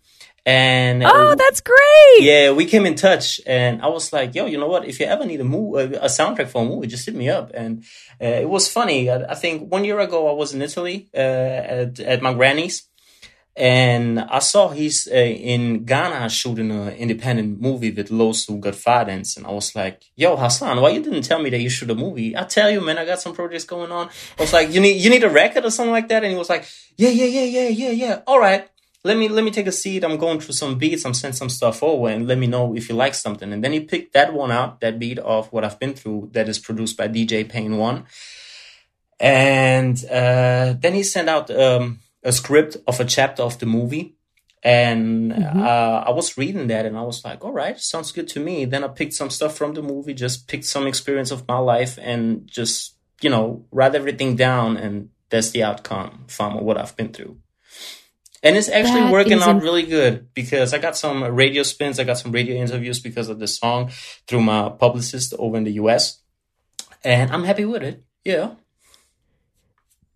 [0.47, 2.21] And uh, oh, that's great.
[2.21, 4.87] yeah, we came in touch, and I was like, "Yo, you know what?
[4.87, 7.51] If you ever need a movie, a soundtrack for a movie, just hit me up."
[7.55, 7.83] And
[8.21, 9.09] uh, it was funny.
[9.09, 12.87] I, I think one year ago I was in Italy uh, at at my granny's,
[13.57, 19.47] and I saw he's uh, in Ghana shooting an independent movie with Losu Godfathers, and
[19.47, 22.37] I was like, "Yo, Hassan, why you didn't tell me that you shoot a movie?
[22.37, 25.01] I tell you, man, I got some projects going on." I was like, "You need
[25.01, 27.45] you need a record or something like that," and he was like, "Yeah, yeah, yeah,
[27.45, 28.21] yeah, yeah, yeah.
[28.27, 28.69] All right."
[29.05, 30.03] let me let me take a seat.
[30.03, 31.05] I'm going through some beats.
[31.05, 33.53] I'm sending some stuff over, and let me know if you like something.
[33.53, 36.49] And then he picked that one out, that beat of what I've been through, that
[36.49, 38.07] is produced by DJ Payne One.
[39.21, 44.17] And uh, then he sent out um, a script of a chapter of the movie,
[44.63, 48.41] and uh, I was reading that, and I was like, "All right, sounds good to
[48.41, 51.59] me." Then I picked some stuff from the movie, just picked some experience of my
[51.59, 56.97] life, and just you know, write everything down, and that's the outcome from what I've
[56.97, 57.39] been through.
[58.43, 62.05] And it's actually That working out really good because I got some radio spins, I
[62.05, 63.91] got some radio interviews because of the song
[64.29, 66.21] through my publicist over in the US.
[67.03, 68.05] And I'm happy with it.
[68.23, 68.57] Yeah.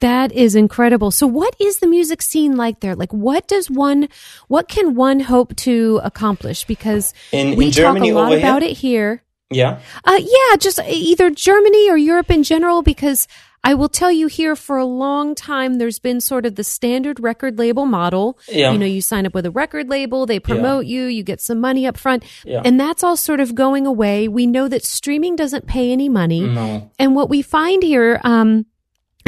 [0.00, 1.10] That is incredible.
[1.10, 2.94] So what is the music scene like there?
[2.94, 4.08] Like what does one
[4.46, 8.62] what can one hope to accomplish because In we in Germany talk a lot about
[8.62, 8.70] here.
[8.70, 9.22] it here.
[9.50, 9.80] Yeah.
[10.04, 13.26] Uh yeah, just either Germany or Europe in general because
[13.64, 17.18] I will tell you here for a long time there's been sort of the standard
[17.18, 18.38] record label model.
[18.48, 18.70] Yeah.
[18.70, 21.58] You know, you sign up with a record label, they promote you, you get some
[21.60, 22.22] money up front.
[22.44, 22.62] Yeah.
[22.64, 24.28] And that's all sort of going away.
[24.28, 26.42] We know that streaming doesn't pay any money.
[26.42, 26.88] No.
[27.00, 28.64] And what we find here, um,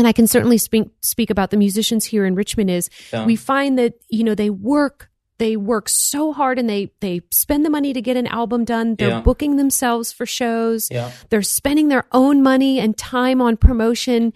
[0.00, 3.26] and I can certainly speak speak about the musicians here in Richmond is Yeah.
[3.26, 7.64] we find that you know they work they work so hard and they they spend
[7.66, 8.94] the money to get an album done.
[8.96, 9.20] They're Yeah.
[9.20, 10.88] booking themselves for shows.
[10.90, 11.10] Yeah.
[11.28, 14.32] They're spending their own money and time on promotion.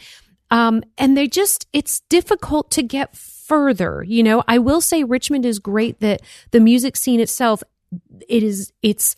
[0.50, 4.02] Um, and they just it's difficult to get further.
[4.06, 6.20] You know, I will say Richmond is great that
[6.52, 7.62] the music scene itself
[8.28, 9.14] it is it's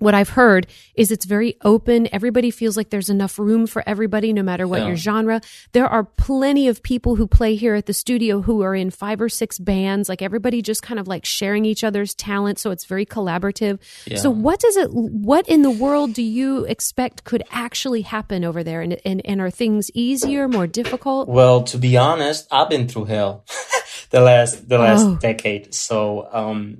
[0.00, 2.08] what I've heard is it's very open.
[2.12, 4.88] Everybody feels like there's enough room for everybody, no matter what Yeah.
[4.88, 5.40] your genre.
[5.72, 9.20] There are plenty of people who play here at the studio who are in five
[9.20, 10.08] or six bands.
[10.08, 12.58] Like everybody just kind of like sharing each other's talent.
[12.58, 13.78] So it's very collaborative.
[14.16, 18.64] So what does it, what in the world do you expect could actually happen over
[18.64, 18.80] there?
[18.80, 21.28] And, and, and are things easier, more difficult?
[21.28, 23.44] Well, to be honest, I've been through hell
[24.10, 25.16] the last the last Oh.
[25.20, 25.74] decade.
[25.74, 26.78] So, um,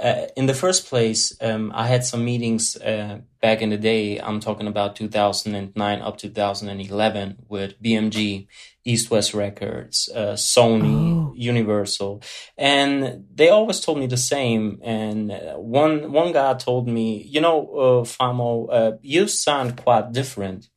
[0.00, 4.18] uh, in the first place, um, I had some meetings uh, back in the day.
[4.18, 8.46] I'm talking about 2009 up to 2011 with BMG,
[8.84, 12.22] East West Records, uh, Sony, Universal,
[12.56, 14.78] and they always told me the same.
[14.82, 20.12] And uh, one one guy told me, you know, uh, Famo, uh, you sound quite
[20.12, 20.68] different.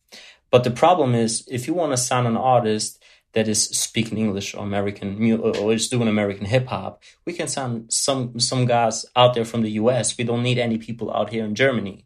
[0.52, 3.03] But the problem is, if you want to sign an artist
[3.34, 7.92] that is speaking English or American or is doing American hip hop, we can send
[7.92, 10.18] some some guys out there from the U.S.
[10.18, 12.06] We don't need any people out here in Germany.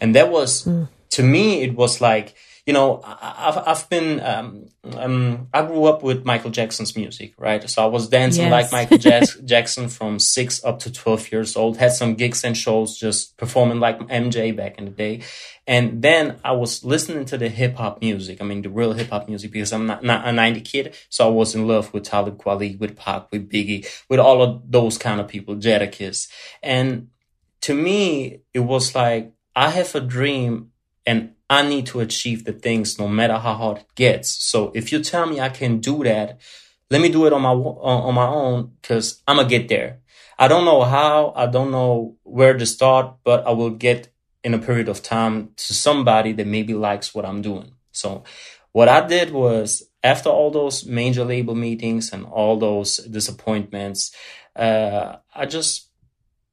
[0.00, 0.84] And that was hmm.
[1.10, 2.34] to me, it was like
[2.66, 7.68] you know, I've I've been um, um, I grew up with Michael Jackson's music, right?
[7.68, 8.52] So I was dancing Yes.
[8.52, 11.76] like Michael Jack- Jackson from six up to twelve years old.
[11.76, 15.20] Had some gigs and shows, just performing like MJ back in the day.
[15.66, 18.40] And then I was listening to the hip hop music.
[18.40, 20.94] I mean, the real hip hop music because I'm not, not a 90 kid.
[21.08, 24.62] So I was in love with Talib Kweli, with Pac, with Biggie, with all of
[24.70, 26.28] those kind of people, Jadakiss.
[26.62, 27.08] And
[27.62, 30.70] to me, it was like, I have a dream
[31.06, 34.28] and I need to achieve the things no matter how hard it gets.
[34.28, 36.40] So if you tell me I can do that,
[36.90, 40.00] let me do it on my on, my own because I'm gonna get there.
[40.38, 44.52] I don't know how, I don't know where to start, but I will get in
[44.52, 47.72] a period of time to somebody that maybe likes what I'm doing.
[47.92, 48.24] So
[48.72, 54.14] what I did was after all those major label meetings and all those disappointments,
[54.56, 55.88] uh, I just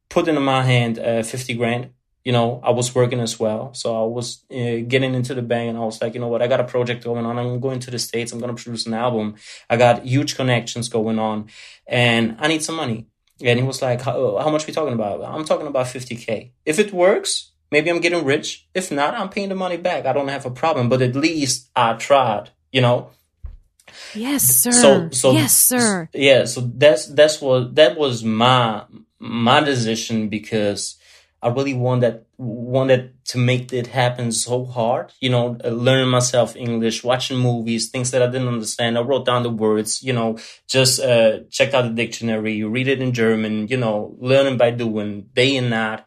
[0.10, 1.90] put in my hand uh, 50 grand.
[2.24, 3.74] You know, I was working as well.
[3.74, 6.42] So I was uh, getting into the bank and I was like, you know what,
[6.42, 7.38] I got a project going on.
[7.40, 8.32] I'm going to the States.
[8.32, 9.36] I'm going to produce an album.
[9.70, 11.50] I got huge connections going on
[11.88, 13.08] and I need some money.
[13.44, 15.24] And he was like, how, how much we talking about?
[15.24, 16.52] I'm talking about 50K.
[16.64, 18.68] If it works, maybe I'm getting rich.
[18.76, 20.06] If not, I'm paying the money back.
[20.06, 23.10] I don't have a problem, but at least I tried, you know?
[24.14, 24.72] Yes, sir.
[24.72, 26.10] So, so yes, sir.
[26.14, 28.84] Yeah, so that's that's what that was my
[29.20, 30.98] my decision because
[31.44, 35.12] I really wanted wanted to make it happen so hard.
[35.20, 38.98] You know, uh, learning myself English, watching movies, things that I didn't understand.
[38.98, 40.04] I wrote down the words.
[40.04, 43.68] You know, just uh, checked out the dictionary, read it in German.
[43.68, 46.04] You know, learning by doing, day and night.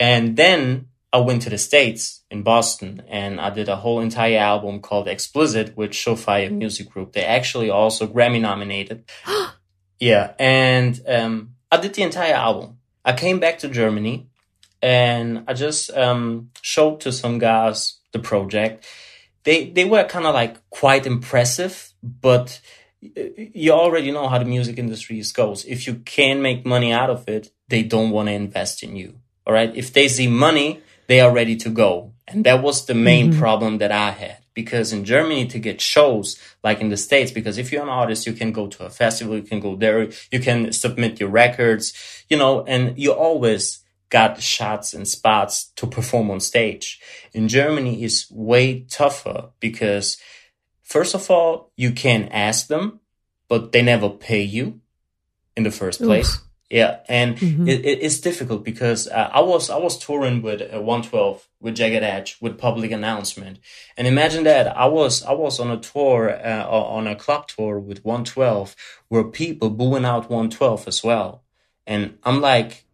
[0.00, 4.38] And then I went to the States in Boston and I did a whole entire
[4.38, 7.12] album called Explicit with Showfire Music Group.
[7.12, 9.04] They actually also Grammy nominated.
[9.98, 10.34] yeah.
[10.38, 12.78] And um, I did the entire album.
[13.04, 14.28] I came back to Germany
[14.82, 18.86] and I just um, showed to some guys the project.
[19.44, 22.60] They they were kind of like quite impressive, but
[23.00, 25.64] you already know how the music industry goes.
[25.64, 29.20] If you can make money out of it, they don't want to invest in you.
[29.46, 29.74] All right.
[29.74, 32.12] If they see money, they are ready to go.
[32.26, 34.38] And that was the main problem that I had.
[34.54, 38.26] Because in Germany to get shows like in the States, because if you're an artist,
[38.26, 41.92] you can go to a festival, you can go there, you can submit your records,
[42.28, 47.00] you know, and you always got shots and spots to perform on stage.
[47.32, 50.16] In Germany is way tougher because
[50.82, 53.00] first of all, you can ask them,
[53.48, 54.80] but they never pay you
[55.56, 56.38] in the first place.
[56.68, 60.80] Yeah, and it, it, it's difficult because uh, I was I was touring with uh,
[60.80, 63.60] 112 with Jagged Edge with public announcement,
[63.96, 67.78] and imagine that I was I was on a tour uh, on a club tour
[67.78, 68.74] with 112
[69.06, 71.44] where people booing out 112 as well,
[71.86, 72.85] and I'm like,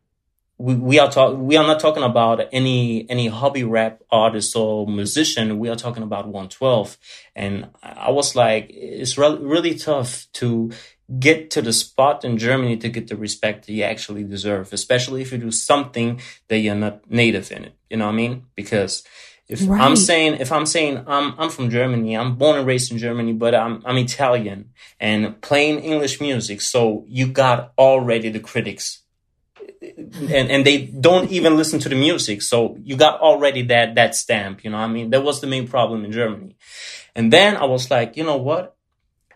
[0.62, 4.86] we, we are talk we are not talking about any any hobby rap artist or
[4.86, 5.58] musician.
[5.58, 6.98] We are talking about 112,
[7.34, 10.70] and I was like, it's re- really tough to
[11.18, 15.20] get to the spot in Germany to get the respect that you actually deserve, especially
[15.20, 17.74] if you do something that you're not native in it.
[17.90, 18.46] You know what I mean?
[18.54, 19.02] Because
[19.48, 19.82] if Right.
[19.82, 23.32] I'm saying, if I'm saying I'm, I'm from Germany, I'm born and raised in Germany,
[23.32, 26.60] but I'm, I'm Italian and playing English music.
[26.60, 29.01] So you got already the critics
[29.96, 32.42] and, and they don't even listen to the music.
[32.42, 35.10] So you got already that, that stamp, you know I mean?
[35.10, 36.56] That was the main problem in Germany.
[37.14, 38.76] And then I was like, you know what?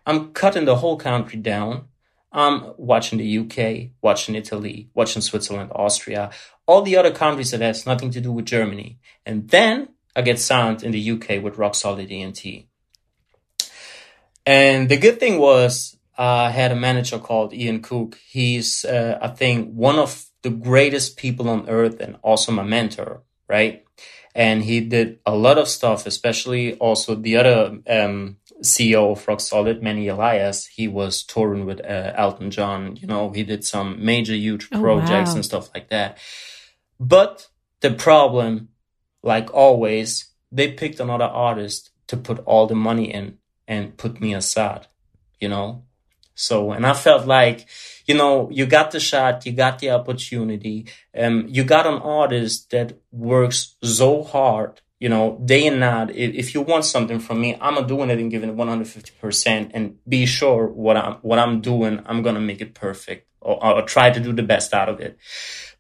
[0.06, 1.86] I'm cutting the whole country down.
[2.32, 6.30] I'm watching the UK, watching Italy, watching Switzerland, Austria,
[6.66, 8.98] all the other countries that has nothing to do with Germany.
[9.24, 12.44] And then I get signed in the UK with Rock Solid ENT.
[14.44, 18.18] And the good thing was I had a manager called Ian Cook.
[18.26, 23.12] He's, uh, I think, one of the greatest people on earth and also my mentor.
[23.56, 23.74] right?
[24.34, 27.58] And he did a lot of stuff, especially also the other
[27.98, 30.58] um, CEO of Rock Solid, Manny Elias.
[30.78, 32.96] He was touring with uh, Elton John.
[33.00, 35.36] You know, he did some major, huge Oh, projects wow.
[35.36, 36.10] and stuff like that.
[37.00, 37.48] But
[37.84, 38.68] the problem,
[39.22, 40.08] like always,
[40.52, 44.86] they picked another artist to put all the money in and put me aside,
[45.40, 45.68] you know?
[46.36, 47.66] So, and I felt like,
[48.06, 50.86] you know, you got the shot, you got the opportunity,
[51.18, 56.10] um, you got an artist that works so hard, you know, day and night.
[56.10, 59.98] If, if you want something from me, I'm doing it and giving it 150% and
[60.06, 63.82] be sure what I'm, what I'm doing, I'm going to make it perfect or, or
[63.82, 65.18] try to do the best out of it.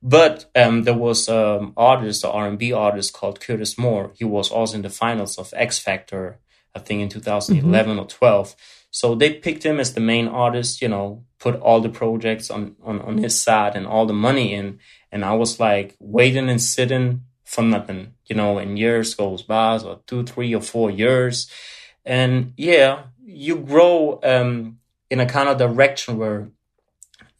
[0.02, 4.12] But um, there was um artist, an R&B artist called Curtis Moore.
[4.14, 6.38] He was also in the finals of X Factor,
[6.74, 8.56] I think in 2011 or 12.
[8.96, 12.76] So they picked him as the main artist, you know, put all the projects on,
[12.82, 14.78] on, on his side and all the money in.
[15.12, 19.76] And I was like waiting and sitting for nothing, you know, and years goes by,
[19.76, 21.46] so two, three or four years.
[22.06, 24.78] And yeah, you grow um,
[25.10, 26.48] in a kind of direction where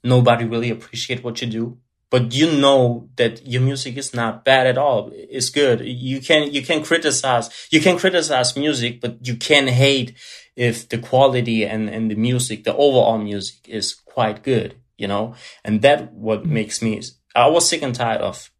[0.05, 1.79] nobody really appreciate what you do
[2.09, 6.53] but you know that your music is not bad at all it's good you can
[6.53, 10.15] you can criticize you can criticize music but you can hate
[10.57, 15.35] if the quality and and the music the overall music is quite good you know
[15.65, 16.55] and that what mm-hmm.
[16.55, 17.01] makes me
[17.35, 18.51] i was sick and tired of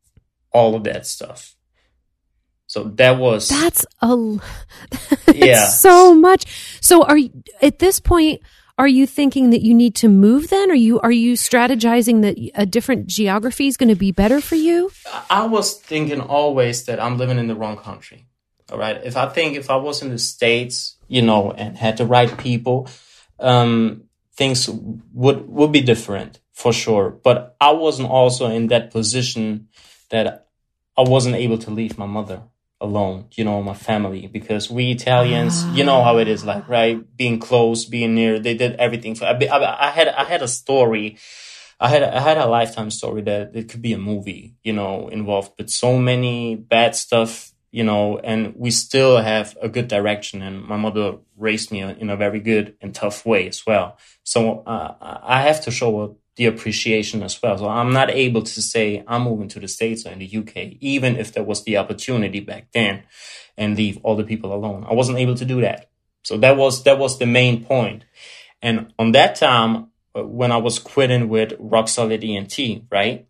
[0.53, 1.57] all of that stuff
[2.69, 4.39] so that was That's a
[5.35, 5.67] Yeah.
[5.67, 6.79] so much.
[6.81, 7.31] So are you
[7.63, 8.43] at this point
[8.79, 10.71] are you thinking that you need to move then?
[10.71, 14.57] Are you are you strategizing that a different geography is going to be better for
[14.57, 14.91] you?
[15.31, 18.27] I was thinking always that I'm living in the wrong country.
[18.71, 19.01] All right.
[19.03, 22.37] If I think if I was in the States, you know, and had the right
[22.39, 22.89] people,
[23.39, 24.05] um,
[24.35, 27.11] things would, would be different for sure.
[27.11, 29.69] But I wasn't also in that position
[30.11, 30.49] that
[30.97, 32.43] I wasn't able to leave my mother
[32.81, 37.17] alone, you know, my family, because we Italians, you know how it is like, right?
[37.17, 40.49] Being close, being near, they did everything for, I, I, I had, I had a
[40.49, 41.17] story
[41.79, 45.09] I had I had a lifetime story that it could be a movie, you know,
[45.09, 50.41] involved with so many bad stuff, you know, and we still have a good direction.
[50.41, 53.99] And my mother raised me in a very good and tough way as well.
[54.23, 57.59] So uh, I have to show the appreciation as well.
[57.59, 60.79] So I'm not able to say I'm moving to the States or in the UK,
[60.81, 63.03] even if there was the opportunity back then,
[63.59, 64.87] and leave all the people alone.
[64.89, 65.91] I wasn't able to do that.
[66.23, 68.07] So that was that was the main point.
[68.63, 72.59] And on that time, uh, when I was quitting with Rock Solid ENT,
[72.91, 73.29] right?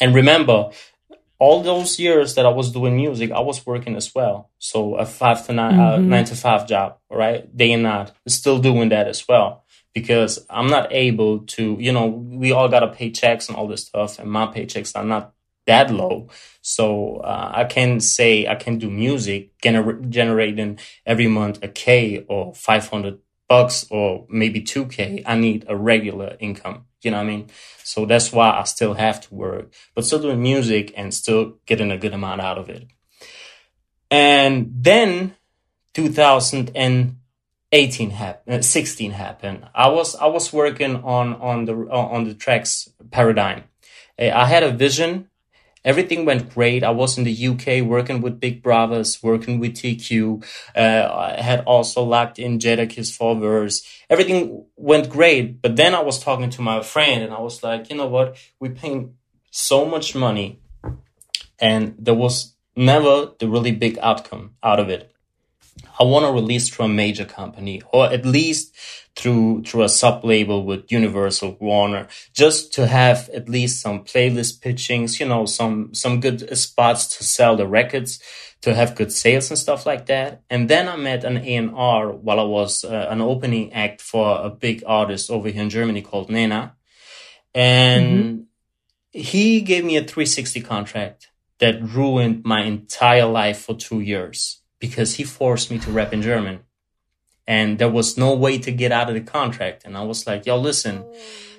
[0.00, 0.70] And remember,
[1.38, 4.50] all those years that I was doing music, I was working as well.
[4.58, 7.56] So a five to 9 uh, nine to five job, right?
[7.56, 9.64] day and night, still doing that as well.
[9.94, 13.86] Because I'm not able to, you know, we all gotta pay checks and all this
[13.86, 15.32] stuff, and my paychecks are not
[15.66, 16.28] that low.
[16.62, 22.24] So uh, I can say I can do music, gener- generating every month a K
[22.28, 23.18] or 500
[23.48, 25.22] bucks or maybe 2K.
[25.26, 26.84] I need a regular income.
[27.02, 27.48] You know what I mean?
[27.84, 31.90] So that's why I still have to work, but still doing music and still getting
[31.90, 32.88] a good amount out of it.
[34.10, 35.36] And then
[35.94, 39.68] 2018 happened, 16 happened.
[39.74, 43.64] I was, I was working on, on the, on the tracks paradigm.
[44.18, 45.28] Eh, I had a vision.
[45.84, 46.82] Everything went great.
[46.82, 50.44] I was in the UK working with Big Brothers, working with TQ.
[50.76, 53.82] Uh, I had also locked in Jadakiss for verse.
[54.10, 55.62] Everything went great.
[55.62, 58.36] But then I was talking to my friend and I was like, you know what?
[58.60, 59.14] We paying
[59.50, 60.60] so much money
[61.58, 65.12] and there was never the really big outcome out of it.
[65.98, 68.74] I want to release through a major company or at least
[69.18, 74.60] through through a sub label with Universal Warner just to have at least some playlist
[74.60, 78.20] pitchings, you know, some some good spots to sell the records,
[78.62, 80.42] to have good sales and stuff like that.
[80.48, 84.50] And then I met an A&R while I was uh, an opening act for a
[84.50, 86.76] big artist over here in Germany called Nena.
[87.54, 88.46] And
[89.10, 95.16] he gave me a 360 contract that ruined my entire life for two years because
[95.16, 96.60] he forced me to rap in German.
[97.48, 99.86] And there was no way to get out of the contract.
[99.86, 101.02] And I was like, yo, listen,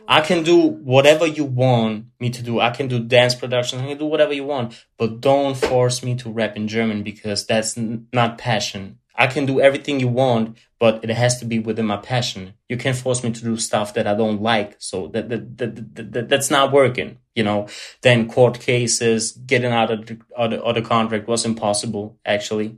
[0.07, 2.59] I can do whatever you want me to do.
[2.59, 3.79] I can do dance production.
[3.79, 7.47] I can do whatever you want, but don't force me to rap in German because
[7.47, 8.99] that's n- not passion.
[9.15, 12.53] I can do everything you want, but it has to be within my passion.
[12.69, 14.75] You can't force me to do stuff that I don't like.
[14.77, 17.67] So that, that, that, that, that that's not working, you know.
[18.03, 22.77] Then court cases, getting out of the, of the, of contract was impossible, actually.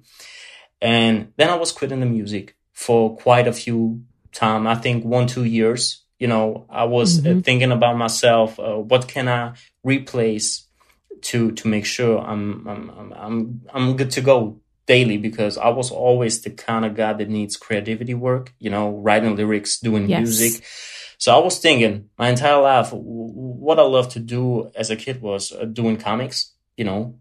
[0.82, 4.02] And then I was quitting the music for quite a few
[4.32, 4.66] time.
[4.66, 6.04] I think one, two years.
[6.18, 8.60] You know, I was uh, thinking about myself.
[8.60, 9.54] Uh, what can I
[9.84, 10.66] replace
[11.30, 15.70] to to make sure I'm I'm I'm I'm, I'm good to go daily because I
[15.70, 20.08] was always the kind of guy that needs creativity work, you know, writing lyrics, doing
[20.08, 20.22] Yes.
[20.22, 20.52] music.
[21.18, 25.22] So I was thinking my entire life, what I loved to do as a kid
[25.22, 27.16] was uh, doing comics, you know.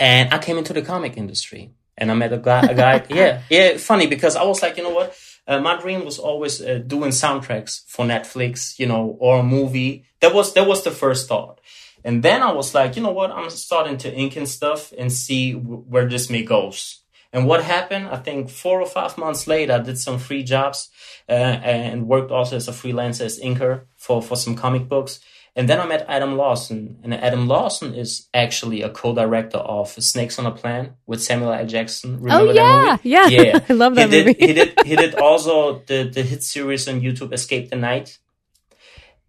[0.00, 3.42] And I came into the comic industry and I met a guy, a guy, yeah,
[3.50, 5.16] yeah, funny because I was like, you know what?
[5.46, 10.04] Uh, my dream was always uh, doing soundtracks for Netflix, you know, or a movie.
[10.20, 11.60] That was, that was the first thought.
[12.04, 13.30] And then I was like, you know what?
[13.30, 17.02] I'm starting to ink and stuff and see w- where this may goes.
[17.32, 18.08] And what happened?
[18.08, 20.90] I think four or five months later, I did some free jobs
[21.28, 25.20] uh, and worked also as a freelancer as inker for, for some comic books.
[25.54, 30.38] And then I met Adam Lawson, and Adam Lawson is actually a co-director of Snakes
[30.38, 31.66] on a Plane with Samuel L.
[31.66, 32.20] Jackson.
[32.22, 33.58] Remember oh yeah, yeah, Yeah.
[33.68, 34.32] I love that he movie.
[34.34, 34.86] did, he did.
[34.86, 38.18] He did also the the hit series on YouTube, Escape the Night.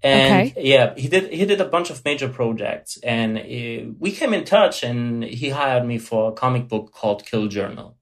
[0.01, 0.53] And Okay.
[0.71, 1.31] yeah, he did.
[1.31, 5.49] He did a bunch of major projects, and uh, we came in touch, and he
[5.49, 7.95] hired me for a comic book called Kill Journal.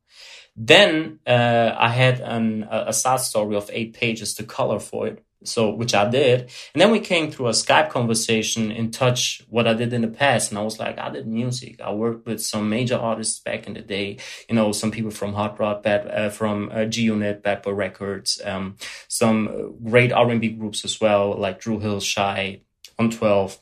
[0.56, 5.08] Then uh, I had an, a, a side story of eight pages to color for
[5.08, 6.42] it, so which I did.
[6.74, 10.08] And then we came through a Skype conversation in touch what I did in the
[10.08, 11.82] past, and I was like, I did music.
[11.82, 14.18] I worked with some major artists back in the day.
[14.50, 17.74] You know, some people from Hot Rod, Bad, uh, from uh, G Unit, Bad Boy
[17.74, 18.78] Records, um,
[19.08, 22.62] some great R and B groups as well, like Dru Hill, Shai,
[23.00, 23.60] on Twelve.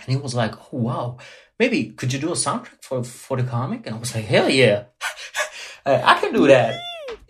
[0.00, 1.18] And he was like, "Oh wow,
[1.58, 4.50] maybe could you do a soundtrack for for the comic?" And I was like, "Hell
[4.50, 4.84] yeah,
[5.86, 6.80] I can do that."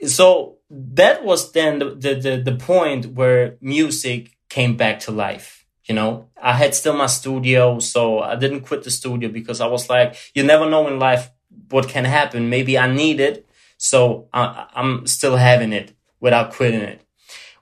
[0.06, 5.66] So that was then the, the the point where music came back to life.
[5.84, 9.66] You know, I had still my studio, so I didn't quit the studio because I
[9.66, 11.30] was like, you never know in life
[11.68, 12.48] what can happen.
[12.48, 13.46] Maybe I need it,
[13.76, 17.02] so I, I'm still having it without quitting it,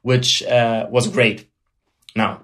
[0.02, 1.50] which uh, was great.
[2.14, 2.42] Now,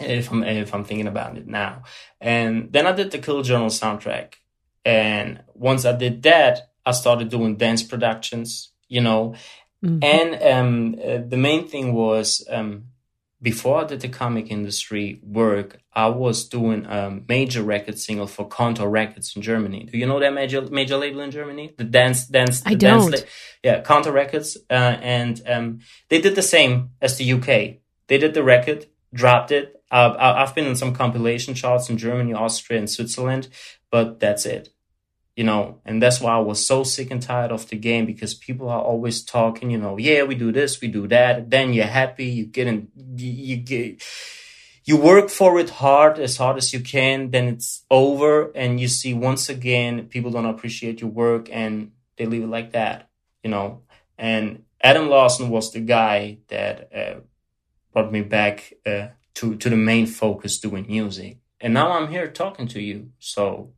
[0.00, 1.82] if I'm if I'm thinking about it now.
[2.20, 4.34] And then I did the Kill Journal soundtrack.
[4.84, 9.34] And once I did that, I started doing dance productions, you know.
[9.82, 10.04] Mhm.
[10.04, 12.84] And um, uh, the main thing was um,
[13.40, 18.46] before I did the comic industry work, I was doing a major record single for
[18.46, 19.88] Kontor Records in Germany.
[19.90, 21.72] Do you know that major major label in Germany?
[21.78, 22.62] The dance dance.
[22.66, 23.12] I dance don't.
[23.14, 23.26] la-
[23.64, 25.78] yeah, Kontor Records, uh, and um,
[26.10, 27.78] they did the same as the UK.
[28.08, 29.82] They did the record, dropped it.
[29.90, 33.48] Uh, I've been in some compilation charts in Germany, Austria, and Switzerland,
[33.90, 34.68] but that's it.
[35.40, 38.34] You know, and that's why I was so sick and tired of the game because
[38.34, 41.48] people are always talking, you know, yeah, we do this, we do that.
[41.48, 44.02] Then you're happy, you get in, you, you get,
[44.84, 47.30] you work for it hard, as hard as you can.
[47.30, 52.26] Then it's over, and you see once again people don't appreciate your work, and they
[52.26, 53.08] leave it like that,
[53.42, 53.80] you know.
[54.18, 57.20] And Adam Lawson was the guy that uh,
[57.94, 61.38] brought me back uh, to to the main focus, doing music.
[61.62, 63.12] And now I'm here talking to you.
[63.18, 63.72] So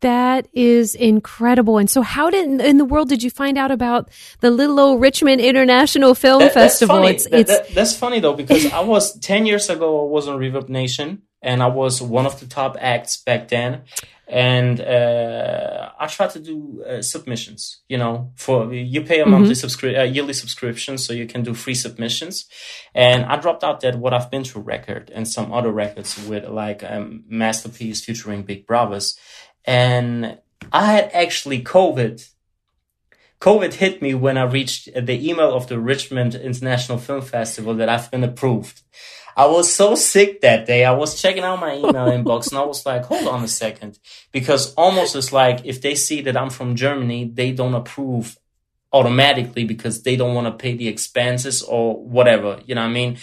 [0.00, 1.78] That is incredible.
[1.78, 5.00] And so, how did in the world did you find out about the Little Old
[5.00, 6.96] Richmond International Film That- Festival?
[7.02, 7.14] That's funny.
[7.14, 10.06] It's That- it's that- that's funny though because I was ten years ago.
[10.06, 13.82] I was on ReverbNation, and I was one of the top acts back then.
[14.28, 17.78] And uh, I tried to do uh, submissions.
[17.88, 21.54] You know, for you pay a monthly subscri- uh, yearly subscription, so you can do
[21.54, 22.46] free submissions.
[22.92, 26.44] And I dropped out that what I've been through record and some other records with
[26.48, 29.16] like um, masterpiece featuring Big Brothers,
[29.66, 30.38] and
[30.72, 32.26] I had actually COVID
[33.40, 37.88] COVID hit me when I reached the email of the Richmond International Film Festival that
[37.88, 38.82] I've been approved.
[39.36, 40.86] I was so sick that day.
[40.86, 43.98] I was checking out my email inbox and I was like, hold on a second.
[44.32, 48.38] Because almost it's like if they see that I'm from Germany, they don't approve
[48.92, 52.60] automatically because they don't want to pay the expenses or whatever.
[52.64, 53.18] You know what I mean?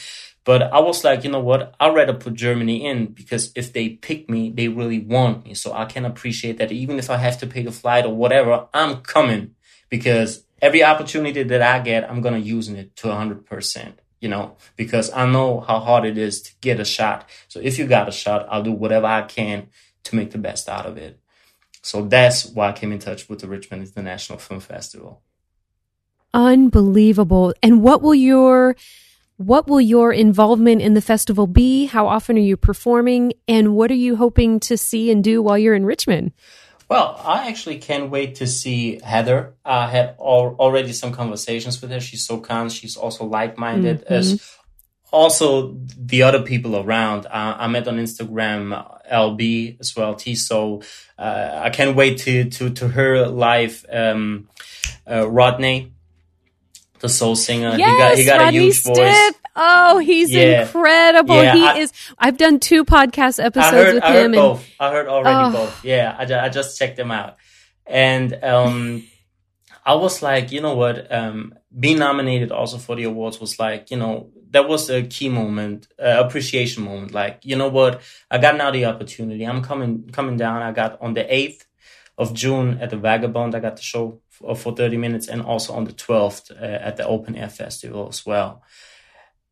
[0.46, 1.74] But I was like, you know what?
[1.80, 5.54] I'd rather put Germany in because if they pick me, they really want me.
[5.54, 8.68] So I can appreciate that even if I have to pay the flight or whatever,
[8.74, 9.56] I'm coming
[9.89, 14.58] because every opportunity that I get, I'm going to use it to 100%, you know,
[14.76, 17.30] because I know how hard it is to get a shot.
[17.48, 19.68] So if you got a shot, I'll do whatever I can
[20.04, 21.20] to make the best out of it.
[21.82, 25.22] So that's why I came in touch with the Richmond International Film Festival.
[26.34, 27.54] unbelievable.
[27.62, 28.76] And what will your
[29.38, 31.86] what will your involvement in the festival be?
[31.86, 33.34] How often are you performing?
[33.48, 36.32] And what are you hoping to see and do while you're in Richmond?
[36.90, 39.56] Well, I actually can't wait to see Heather.
[39.66, 42.00] I had al- already some conversations with her.
[42.00, 42.72] She's so kind.
[42.72, 44.58] She's also like-minded as
[45.12, 47.26] also the other people around.
[47.28, 50.36] Uh, I met on Instagram LB as well, T.
[50.36, 50.82] So
[51.18, 53.86] uh, I can't wait to to to her live.
[53.90, 54.50] Um,
[55.10, 55.94] uh, Rodney,
[57.04, 57.74] the soul singer.
[57.74, 59.32] he got he got Rodney a huge voice.
[59.56, 60.64] Oh, he's Yeah.
[60.64, 61.36] incredible.
[61.36, 61.93] Yeah, he I- is.
[62.18, 64.66] I've done two podcast episodes heard, with I heard him, and both.
[64.80, 65.51] I heard already Oh.
[65.51, 65.86] both.
[65.86, 67.36] Yeah, I, ju- I just checked them out,
[67.86, 69.04] and um,
[69.86, 71.12] I was like, you know what?
[71.14, 75.30] Um, being nominated also for the awards was like, you know, that was a key
[75.30, 77.12] moment, uh, appreciation moment.
[77.14, 78.01] Like, you know what?
[78.32, 79.43] I got now the opportunity.
[79.45, 80.62] I'm coming coming down.
[80.64, 81.66] I got on the eighth
[82.18, 83.54] of June at the Vagabond.
[83.56, 86.98] I got the show for, for 30 minutes, and also on the 12th uh, at
[86.98, 88.64] the Open Air Festival as well.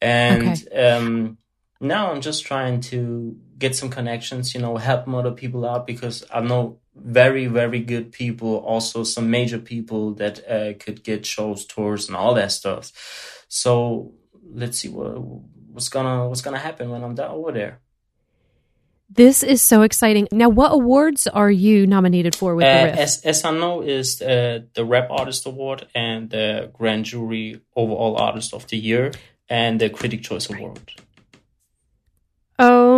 [0.01, 1.37] And um,
[1.79, 6.23] now I'm just trying to get some connections, you know, help other people out because
[6.33, 11.65] I know very, very good people, also some major people that uh, could get shows,
[11.65, 12.91] tours, and all that stuff.
[13.47, 14.13] So
[14.53, 15.21] let's see what
[15.71, 17.80] what's gonna what's gonna happen when I'm down over there.
[19.13, 20.27] This is so exciting.
[20.31, 22.97] Now, what awards are you nominated for with the Uh, Riff?
[22.97, 28.15] as as I know, is uh, the Rap Artist Award and the Grand Jury Overall
[28.17, 29.11] Artist of the Year
[29.49, 30.79] and the Critic Choice Award.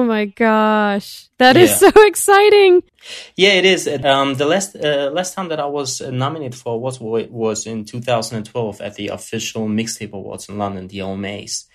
[0.04, 1.90] Oh my gosh, that is Yeah.
[1.90, 2.84] so exciting!
[3.36, 3.88] Yeah, it is.
[3.88, 8.82] Um, the last uh, last time that I was nominated for was was in 2012
[8.82, 11.66] at the official Mixtape Awards in London, the OMAs.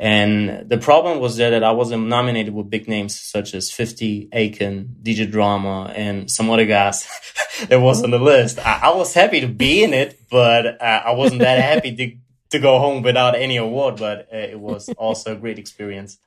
[0.00, 4.28] And the problem was there that I wasn't nominated with big names such as 50,
[4.32, 7.04] Aiken, DJ Drama, and some other guys
[7.68, 8.60] that was on the list.
[8.60, 12.16] I, I was happy to be in it, but uh, I wasn't that happy to
[12.50, 13.96] to go home without any award.
[13.96, 16.18] But uh, it was also a great experience.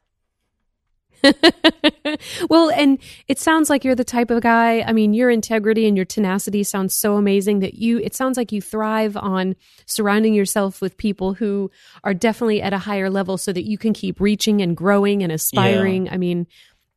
[2.50, 4.82] well, and it sounds like you're the type of guy.
[4.82, 8.52] I mean, your integrity and your tenacity sounds so amazing that you, it sounds like
[8.52, 9.56] you thrive on
[9.86, 11.70] surrounding yourself with people who
[12.04, 15.32] are definitely at a higher level so that you can keep reaching and growing and
[15.32, 16.10] aspiring.
[16.10, 16.48] I mean,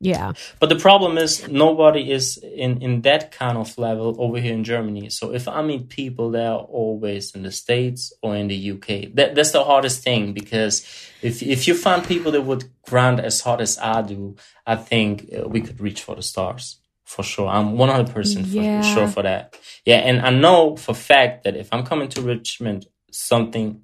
[0.05, 0.33] yeah.
[0.59, 4.63] But the problem is nobody is in, in that kind of level over here in
[4.63, 5.09] Germany.
[5.09, 9.15] So if I meet people that are always in the States or in the UK,
[9.15, 10.85] that, that's the hardest thing because
[11.21, 14.35] if if you find people that would grind as hard as I do,
[14.65, 17.47] I think uh, we could reach for the stars for sure.
[17.47, 19.57] I'm 100% for, sure for that.
[19.85, 23.81] Yeah, and I know for fact that if I'm coming to Richmond, something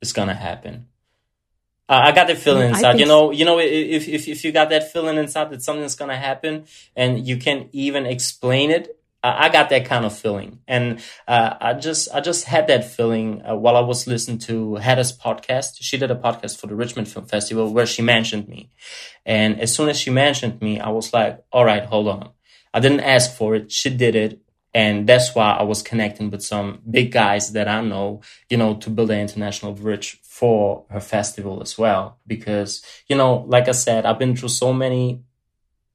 [0.00, 0.86] is gonna happen.
[1.88, 2.98] Uh, I got that feeling inside.
[2.98, 6.16] You know, you know, if if if you got that feeling inside that something's gonna
[6.16, 6.64] happen,
[6.96, 11.54] and you can't even explain it, I, I got that kind of feeling, and uh,
[11.60, 15.76] I just I just had that feeling uh, while I was listening to Hedda's podcast.
[15.80, 18.70] She did a podcast for the Richmond Film Festival where she mentioned me,
[19.26, 22.30] and as soon as she mentioned me, I was like, all right, hold on.
[22.72, 23.70] I didn't ask for it.
[23.70, 24.40] She did it.
[24.74, 28.74] And that's why I was connecting with some big guys that I know, you know,
[28.78, 32.18] to build an international bridge for her festival as well.
[32.26, 35.22] Because, you know, like I said, I've been through so many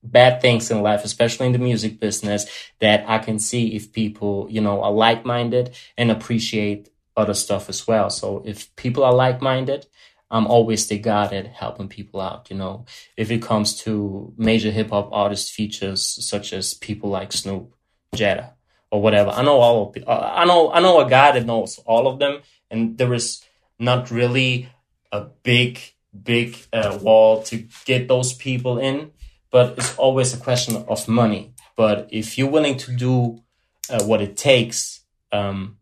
[0.02, 2.46] bad things in life, especially in the music business,
[2.80, 7.68] that I can see if people, you know, are like minded and appreciate other stuff
[7.68, 8.10] as well.
[8.10, 9.88] So if people are like minded,
[10.32, 12.86] I'm always the guy that helping people out, you know.
[13.18, 17.76] If it comes to major hip hop artist features such as people like Snoop,
[18.16, 18.54] Jetta,
[18.92, 21.80] or whatever, I know all of the, I know I know a guy that knows
[21.86, 23.44] all of them, and there is
[23.78, 24.70] not really
[25.12, 25.80] a big
[26.24, 29.12] big uh, wall to get those people in,
[29.52, 31.54] but it's always a question of money.
[31.76, 33.42] But if you're willing to do
[33.90, 35.78] uh, what it takes, um,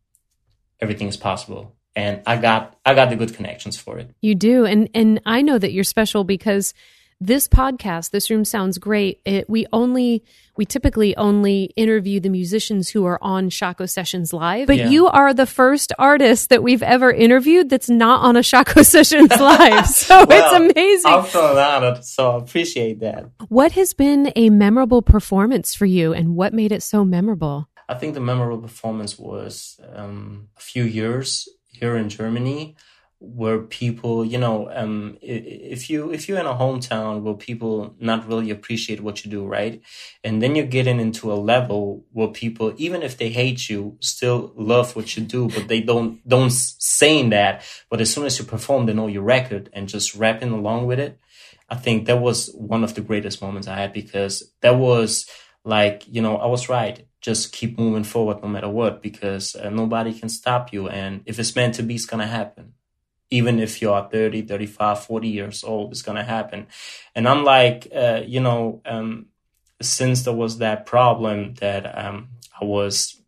[0.80, 1.76] everything is possible.
[1.96, 4.12] And I got I got the good connections for it.
[4.22, 6.74] You do, and and I know that you're special because
[7.20, 9.20] this podcast, this room sounds great.
[9.26, 10.24] It, we only
[10.56, 14.90] we typically only interview the musicians who are on Shockoe Sessions live, but Yeah.
[14.90, 19.32] you are the first artist that we've ever interviewed that's not on a Shockoe Sessions
[19.40, 19.86] live.
[20.08, 21.12] So it's amazing.
[21.12, 23.30] I'm feeling honored, so I appreciate that.
[23.50, 27.68] what has been a memorable performance for you, and what made it so memorable?
[27.90, 32.76] I think the memorable performance was um, a few years here in Germany,
[33.20, 38.28] where people, you know, um, if you if you're in a hometown where people not
[38.28, 39.82] really appreciate what you do, right,
[40.24, 44.54] and then you're getting into a level where people, even if they hate you, still
[44.56, 48.46] love what you do, but they don't don't saying that, but as soon as you
[48.46, 51.20] perform, they know your record and just rapping along with it.
[51.70, 55.30] I think that was one of the greatest moments I had because that was
[55.66, 57.06] like, you know, I was right.
[57.20, 60.88] Just keep moving forward no matter what because uh, nobody can stop you.
[60.88, 62.74] And if it's meant to be, it's to happen.
[63.30, 66.68] Even if you are 30, 35, 40 years old, it's going to happen.
[67.14, 69.28] And I'm like, uh, you know, um,
[69.82, 73.22] since there was that problem that um, I was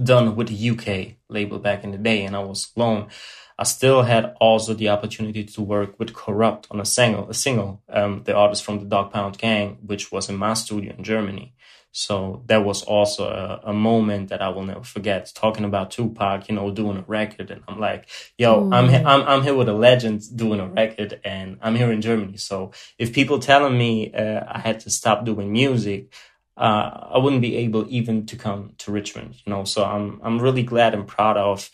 [0.00, 3.08] done with the UK label back in the day and I was alone,
[3.58, 7.82] I still had also the opportunity to work with Kurupt on a single, a single,
[7.88, 11.53] um, the artist from the Dogg Pound Gang, which was in my studio in Germany.
[11.96, 15.30] So that was also a, a, moment that I will never forget.
[15.32, 19.42] Talking about Tupac, you know, doing a record, and I'm like, "Yo, I'm I'm I'm
[19.44, 23.38] here with a legend doing a record, and I'm here in Germany." So if people
[23.38, 26.12] telling me uh, I had to stop doing music,
[26.56, 29.62] uh, I wouldn't be able even to come to Richmond, you know.
[29.62, 31.70] So I'm I'm really glad and proud of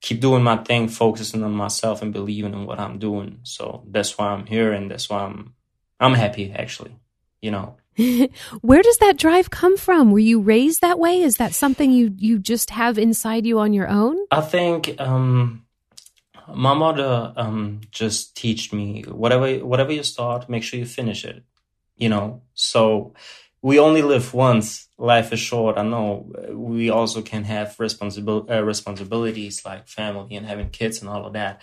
[0.00, 3.40] keep doing my thing, focusing on myself and believing in what I'm doing.
[3.42, 5.52] So that's why I'm here, and that's why I'm
[6.00, 6.96] I'm happy actually,
[7.40, 7.76] you know.
[8.60, 10.12] Where does that drive come from?
[10.12, 11.20] Were you raised that way?
[11.20, 14.16] Is that something you you just have inside you on your own?
[14.30, 15.66] I think um,
[16.54, 21.42] my mother um, just teach me whatever whatever you start, make sure you finish it.
[21.96, 23.14] You know, so
[23.62, 24.88] we only live once.
[24.96, 25.76] Life is short.
[25.76, 31.10] I know we also can have responsible uh, responsibilities like family and having kids and
[31.10, 31.60] all of that.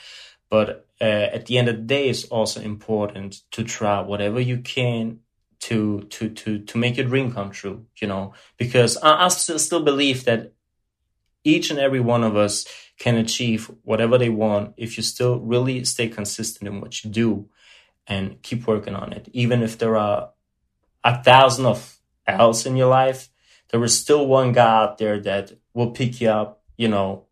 [0.49, 4.59] But uh, at the end of the day, it's also important to try whatever you
[4.59, 5.21] can
[5.65, 8.33] to to to to make your dream come true you know?
[8.57, 10.53] Because I, I still, still believe that
[11.43, 12.65] each and every one of us
[12.97, 17.49] can achieve whatever they want if you still really stay consistent in what you do
[18.07, 19.27] and keep working on it.
[19.33, 20.31] Even if there are
[21.03, 23.29] a thousand of else in your life
[23.69, 27.25] there is still one guy out there that will pick you up you know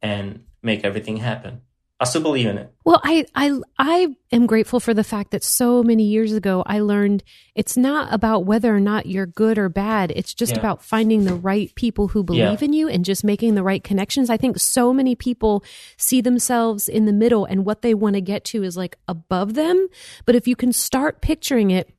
[0.00, 1.60] and make everything happen
[2.00, 2.72] I still believe in it.
[2.84, 6.78] Well, I, I, I am grateful for the fact that so many years ago I
[6.78, 7.24] learned
[7.56, 10.12] it's not about whether or not you're good or bad.
[10.14, 10.60] It's just yeah.
[10.60, 12.64] about finding the right people who believe yeah.
[12.64, 14.30] in you and just making the right connections.
[14.30, 15.64] I think so many people
[15.96, 19.54] see themselves in the middle and what they want to get to is like above
[19.54, 19.88] them.
[20.24, 21.92] But if you can start picturing it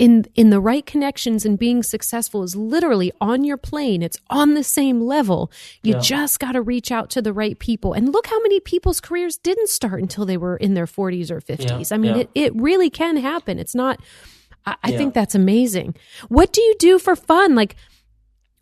[0.00, 4.02] in in the right connections and being successful is literally on your plane.
[4.02, 5.52] It's on the same level.
[5.82, 6.00] You yeah.
[6.00, 7.92] just got to reach out to the right people.
[7.92, 11.42] And look how many people's careers didn't start until they were in their 40s or
[11.42, 11.94] 50s yeah.
[11.94, 12.22] i mean yeah.
[12.22, 13.58] it, it really can happen.
[13.58, 14.00] It's not
[14.64, 15.96] I, I think that's amazing.
[16.28, 17.54] What do you do for fun?
[17.54, 17.76] Like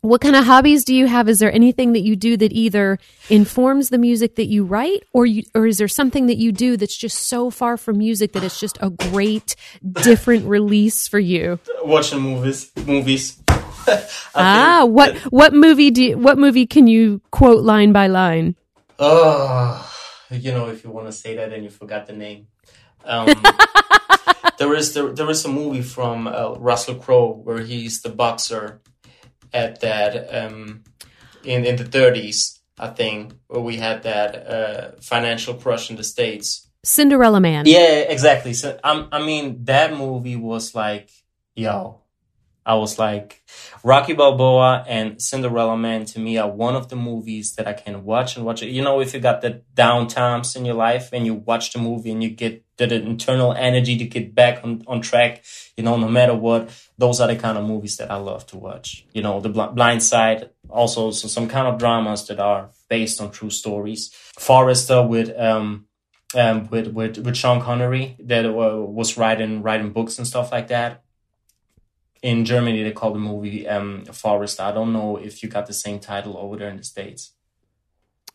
[0.01, 1.27] what kind of hobbies do you have?
[1.27, 5.25] Is there anything that you do that either informs the music that you write or
[5.25, 8.43] you, or is there something that you do that's just so far from music that
[8.43, 9.55] it's just a great
[10.01, 11.59] different release for you?
[11.83, 13.41] Watching movies, movies.
[14.35, 18.55] ah, what what movie do you, what movie can you quote line by line?
[18.99, 19.85] Oh,
[20.29, 22.47] you know, if you want to say that and you forgot the name.
[23.03, 23.27] Um,
[24.57, 28.81] there is there, there is a movie from uh, Russell Crowe where he's the boxer
[29.53, 30.83] at that um,
[31.43, 36.03] in in the 30s, I think, where we had that uh, financial crush in the
[36.03, 36.67] states.
[36.83, 37.65] Cinderella Man.
[37.65, 38.53] Yeah, exactly.
[38.53, 41.09] So I, I mean, that movie was like,
[41.55, 42.01] yo,
[42.65, 43.43] I was like,
[43.83, 48.05] Rocky Balboa and Cinderella Man to me are one of the movies that I can
[48.05, 48.61] watch and watch.
[48.61, 51.79] You know, if you got the down times in your life and you watch the
[51.79, 55.43] movie and you get the internal energy to get back on, on track,
[55.75, 58.57] you know, no matter what, those are the kind of movies that I love to
[58.57, 59.05] watch.
[59.13, 63.31] You know, The Blind Side, also so some kind of dramas that are based on
[63.31, 64.11] true stories.
[64.37, 65.85] Forrester with, um,
[66.35, 70.67] um, with, with, with Sean Connery that uh, was writing, writing books and stuff like
[70.67, 71.03] that
[72.21, 74.59] in Germany they call the movie um, Forrest.
[74.59, 77.33] I don't know if you got the same title over there in the states.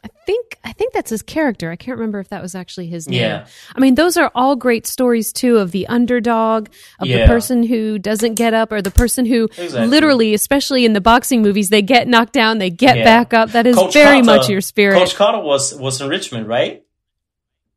[0.05, 1.71] I think I think that's his character.
[1.71, 3.21] I can't remember if that was actually his name.
[3.21, 3.47] Yeah.
[3.75, 6.69] I mean, those are all great stories too of the underdog,
[7.01, 7.23] of yeah.
[7.23, 9.87] the person who doesn't get up, or the person who exactly.
[9.87, 13.05] literally, especially in the boxing movies, they get knocked down, they get yeah.
[13.05, 13.53] back up.
[13.53, 14.99] That is Coach very Carter, much your spirit.
[14.99, 16.85] Coach Carter was was in Richmond, right?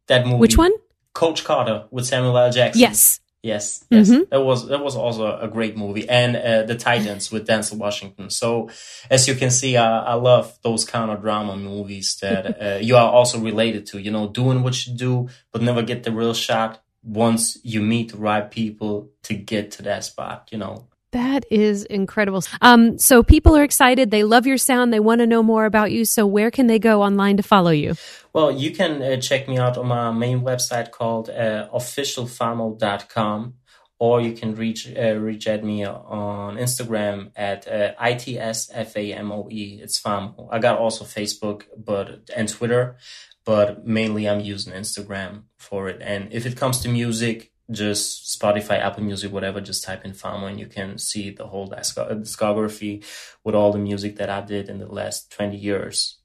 [0.08, 0.40] That movie.
[0.40, 0.74] Which one?
[1.14, 2.52] Coach Carter with Samuel L.
[2.52, 2.82] Jackson.
[2.82, 3.22] Yes.
[3.44, 4.24] Yes, yes, mm-hmm.
[4.32, 8.32] that was that was also a great movie, and uh, the Titans with Denzel Washington.
[8.32, 8.70] So,
[9.12, 12.98] as you can see, I, I love those kind of drama movies that uh, you
[12.98, 14.00] are also related to.
[14.00, 18.12] You know, doing what you do, but never get the real shot once you meet
[18.12, 20.50] the right people to get to that spot.
[20.52, 22.44] You know, that is incredible.
[22.62, 24.12] Um, so people are excited.
[24.12, 24.92] They love your sound.
[24.92, 26.06] They want to know more about you.
[26.06, 27.96] So where can they go online to follow you?
[28.34, 33.54] Well, you can uh, check me out on my main website called uh, officialfamo.com
[34.00, 39.48] or you can reach uh, reach at me on Instagram at uh, itsfamo.
[39.82, 40.48] It's famo.
[40.52, 42.98] I got also Facebook, but and Twitter,
[43.46, 46.02] but mainly I'm using Instagram for it.
[46.02, 50.50] And if it comes to music, just Spotify, Apple Music, whatever, just type in Famo
[50.50, 53.04] and you can see the whole discography
[53.44, 56.18] with all the music that I did in the last 20 years.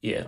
[0.00, 0.24] Yeah.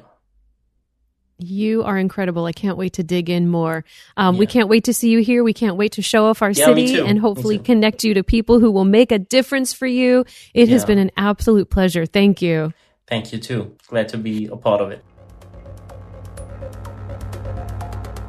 [1.38, 2.46] You are incredible.
[2.46, 3.84] I can't wait to dig in more.
[4.16, 4.38] Um, yeah.
[4.38, 5.44] We can't wait to see you here.
[5.44, 8.58] We can't wait to show off our yeah, city and hopefully connect you to people
[8.58, 10.24] who will make a difference for you.
[10.54, 10.72] It yeah.
[10.72, 12.06] has been an absolute pleasure.
[12.06, 12.72] Thank you.
[13.06, 13.76] Thank you too.
[13.86, 15.04] Glad to be a part of it.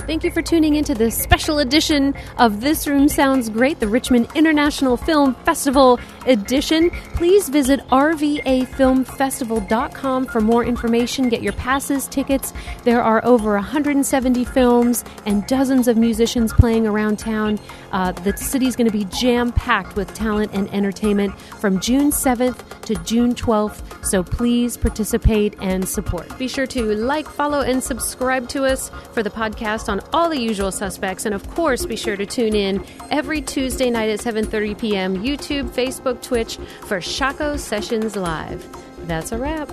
[0.08, 4.30] Thank you for tuning into this special edition of This Room Sounds Great, the Richmond
[4.36, 6.90] International Film Festival edition.
[7.16, 11.30] Please visit rvafilmfestival.com for more information.
[11.30, 12.54] Get your passes, tickets.
[12.84, 17.60] There are over 170 films and dozens of musicians playing around town.
[17.92, 22.82] Uh, the city's going to be jam packed with talent and entertainment from June 7th
[22.82, 24.06] to June 12th.
[24.06, 26.38] So please participate and support.
[26.38, 30.40] Be sure to like, follow, and subscribe to us for the podcast on all the
[30.40, 31.26] usual suspects.
[31.26, 35.24] And of course, be sure to tune in every Tuesday night at 7:30 p.m.
[35.24, 38.66] YouTube, Facebook, Twitch for Shockoe Sessions Live.
[39.08, 39.70] That's a wrap.